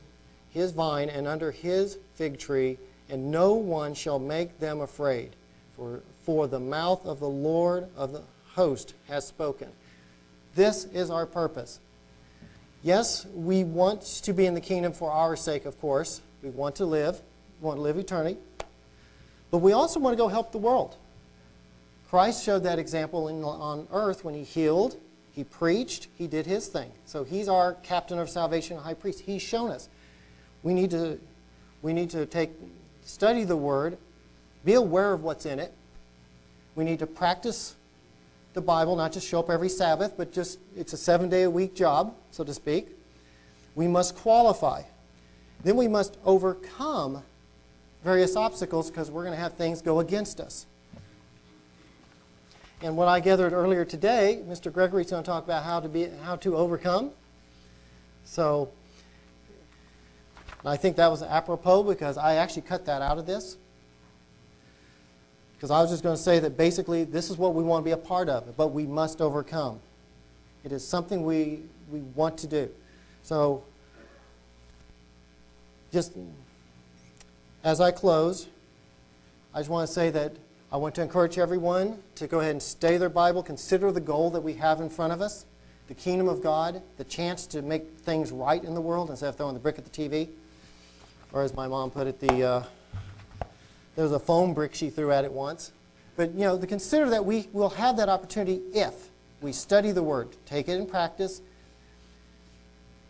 his 0.49 0.71
vine 0.71 1.09
and 1.09 1.27
under 1.27 1.51
his 1.51 1.97
fig 2.15 2.39
tree, 2.39 2.77
and 3.09 3.31
no 3.31 3.53
one 3.53 3.93
shall 3.93 4.19
make 4.19 4.59
them 4.59 4.81
afraid. 4.81 5.35
For 5.75 6.01
for 6.23 6.47
the 6.47 6.59
mouth 6.59 7.05
of 7.05 7.19
the 7.19 7.29
Lord 7.29 7.87
of 7.95 8.11
the 8.13 8.23
host 8.53 8.93
has 9.07 9.25
spoken. 9.25 9.69
This 10.55 10.85
is 10.85 11.09
our 11.09 11.25
purpose. 11.25 11.79
Yes, 12.81 13.25
we 13.33 13.63
want 13.63 14.01
to 14.23 14.33
be 14.33 14.45
in 14.45 14.53
the 14.53 14.61
kingdom 14.61 14.93
for 14.93 15.11
our 15.11 15.35
sake, 15.35 15.65
of 15.65 15.79
course. 15.81 16.21
We 16.41 16.49
want 16.49 16.75
to 16.77 16.85
live, 16.85 17.19
we 17.59 17.65
want 17.65 17.77
to 17.77 17.81
live 17.81 17.97
eternity. 17.97 18.37
But 19.51 19.57
we 19.57 19.73
also 19.73 19.99
want 19.99 20.13
to 20.13 20.17
go 20.17 20.27
help 20.27 20.51
the 20.51 20.59
world. 20.59 20.95
Christ 22.09 22.43
showed 22.43 22.63
that 22.63 22.79
example 22.79 23.27
in, 23.27 23.43
on 23.43 23.87
earth 23.91 24.23
when 24.23 24.33
he 24.33 24.43
healed, 24.43 24.97
he 25.39 25.45
preached, 25.45 26.09
he 26.17 26.27
did 26.27 26.45
his 26.45 26.67
thing. 26.67 26.91
So 27.05 27.23
he's 27.23 27.47
our 27.47 27.75
captain 27.75 28.19
of 28.19 28.29
salvation, 28.29 28.75
high 28.75 28.93
priest. 28.93 29.21
He's 29.21 29.41
shown 29.41 29.71
us. 29.71 29.87
We 30.63 30.73
need 30.73 30.91
to, 30.91 31.17
we 31.81 31.93
need 31.93 32.09
to 32.09 32.25
take, 32.25 32.51
study 33.05 33.45
the 33.45 33.55
word, 33.55 33.97
be 34.65 34.73
aware 34.73 35.13
of 35.13 35.23
what's 35.23 35.45
in 35.45 35.57
it. 35.59 35.73
We 36.75 36.83
need 36.83 36.99
to 36.99 37.07
practice 37.07 37.75
the 38.53 38.59
Bible, 38.59 38.97
not 38.97 39.13
just 39.13 39.29
show 39.29 39.39
up 39.39 39.49
every 39.49 39.69
Sabbath, 39.69 40.15
but 40.17 40.33
just 40.33 40.59
it's 40.75 40.91
a 40.91 40.97
seven 40.97 41.29
day 41.29 41.43
a 41.43 41.49
week 41.49 41.73
job, 41.73 42.13
so 42.31 42.43
to 42.43 42.53
speak. 42.53 42.89
We 43.75 43.87
must 43.87 44.17
qualify. 44.17 44.81
Then 45.63 45.77
we 45.77 45.87
must 45.87 46.17
overcome 46.25 47.23
various 48.03 48.35
obstacles 48.35 48.91
because 48.91 49.09
we're 49.09 49.23
going 49.23 49.35
to 49.35 49.41
have 49.41 49.53
things 49.53 49.81
go 49.81 50.01
against 50.01 50.41
us. 50.41 50.65
And 52.81 52.95
what 52.95 53.09
I 53.09 53.19
gathered 53.19 53.51
earlier 53.51 53.83
today, 53.83 54.41
Mr. 54.47 54.71
Gregory's 54.71 55.11
going 55.11 55.21
to 55.21 55.27
talk 55.27 55.43
about 55.43 55.63
how 55.65 55.81
to 55.81 55.89
be 55.89 56.07
how 56.23 56.37
to 56.37 56.55
overcome. 56.55 57.11
So 58.23 58.69
I 60.65 60.77
think 60.77 60.95
that 60.95 61.11
was 61.11 61.21
apropos 61.21 61.83
because 61.83 62.17
I 62.17 62.35
actually 62.35 62.61
cut 62.61 62.85
that 62.85 63.01
out 63.01 63.17
of 63.17 63.25
this. 63.25 63.57
Because 65.55 65.71
I 65.71 65.81
was 65.81 65.89
just 65.89 66.03
going 66.03 66.15
to 66.15 66.21
say 66.21 66.39
that 66.39 66.55
basically 66.55 67.03
this 67.03 67.29
is 67.29 67.37
what 67.37 67.53
we 67.53 67.63
want 67.63 67.83
to 67.83 67.85
be 67.85 67.91
a 67.91 67.97
part 67.97 68.29
of, 68.29 68.55
but 68.55 68.67
we 68.67 68.85
must 68.85 69.19
overcome. 69.19 69.81
It 70.63 70.71
is 70.71 70.87
something 70.87 71.25
we, 71.25 71.63
we 71.91 71.99
want 71.99 72.37
to 72.39 72.47
do. 72.47 72.69
So, 73.23 73.63
just 75.91 76.13
as 77.61 77.81
I 77.81 77.91
close, 77.91 78.47
I 79.53 79.59
just 79.59 79.69
want 79.69 79.85
to 79.85 79.93
say 79.93 80.11
that 80.11 80.33
I 80.71 80.77
want 80.77 80.93
to 80.95 81.01
encourage 81.01 81.39
everyone 81.39 81.97
to 82.15 82.27
go 82.27 82.41
ahead 82.41 82.51
and 82.51 82.61
study 82.61 82.97
their 82.97 83.09
Bible, 83.09 83.41
consider 83.41 83.91
the 83.91 83.99
goal 83.99 84.29
that 84.31 84.41
we 84.41 84.53
have 84.53 84.79
in 84.81 84.89
front 84.89 85.13
of 85.13 85.21
us 85.21 85.45
the 85.87 85.95
kingdom 85.95 86.27
of 86.27 86.43
God, 86.43 86.83
the 86.97 87.03
chance 87.03 87.47
to 87.47 87.63
make 87.63 87.97
things 87.97 88.31
right 88.31 88.63
in 88.63 88.75
the 88.75 88.81
world 88.81 89.09
instead 89.09 89.29
of 89.29 89.35
throwing 89.35 89.55
the 89.55 89.59
brick 89.59 89.79
at 89.79 89.83
the 89.83 89.89
TV. 89.89 90.29
Or 91.33 91.41
as 91.41 91.55
my 91.55 91.67
mom 91.67 91.89
put 91.89 92.05
it, 92.05 92.19
the. 92.19 92.43
Uh, 92.43 92.63
there 93.95 94.03
was 94.03 94.11
a 94.11 94.19
foam 94.19 94.53
brick 94.53 94.75
she 94.75 94.91
threw 94.91 95.11
at 95.11 95.25
it 95.25 95.31
once. 95.31 95.71
But, 96.15 96.33
you 96.33 96.41
know, 96.41 96.59
to 96.59 96.67
consider 96.67 97.09
that 97.09 97.25
we 97.25 97.49
will 97.51 97.69
have 97.69 97.97
that 97.97 98.07
opportunity 98.07 98.61
if 98.71 99.09
we 99.41 99.51
study 99.51 99.91
the 99.91 100.03
Word, 100.03 100.29
take 100.45 100.69
it 100.69 100.73
in 100.73 100.85
practice, 100.85 101.41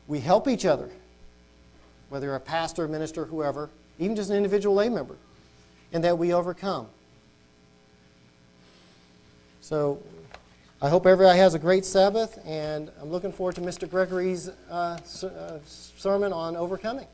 we 0.08 0.22
help 0.22 0.48
each 0.48 0.66
other, 0.66 0.90
whether 2.08 2.34
a 2.34 2.40
pastor, 2.40 2.88
minister, 2.88 3.26
whoever, 3.26 3.70
even 4.00 4.16
just 4.16 4.30
an 4.30 4.38
individual 4.38 4.76
lay 4.76 4.88
member, 4.88 5.18
and 5.92 6.02
that 6.06 6.18
we 6.18 6.34
overcome. 6.34 6.88
So 9.70 10.02
I 10.82 10.90
hope 10.90 11.06
everybody 11.06 11.38
has 11.38 11.54
a 11.54 11.60
great 11.60 11.86
Sabbath, 11.86 12.40
and 12.44 12.90
I'm 13.00 13.12
looking 13.12 13.32
forward 13.32 13.54
to 13.54 13.62
Mr. 13.62 13.88
Gregory's 13.88 14.50
uh, 14.68 14.98
ser- 15.04 15.28
uh, 15.28 15.60
sermon 15.64 16.34
on 16.34 16.56
overcoming. 16.56 17.06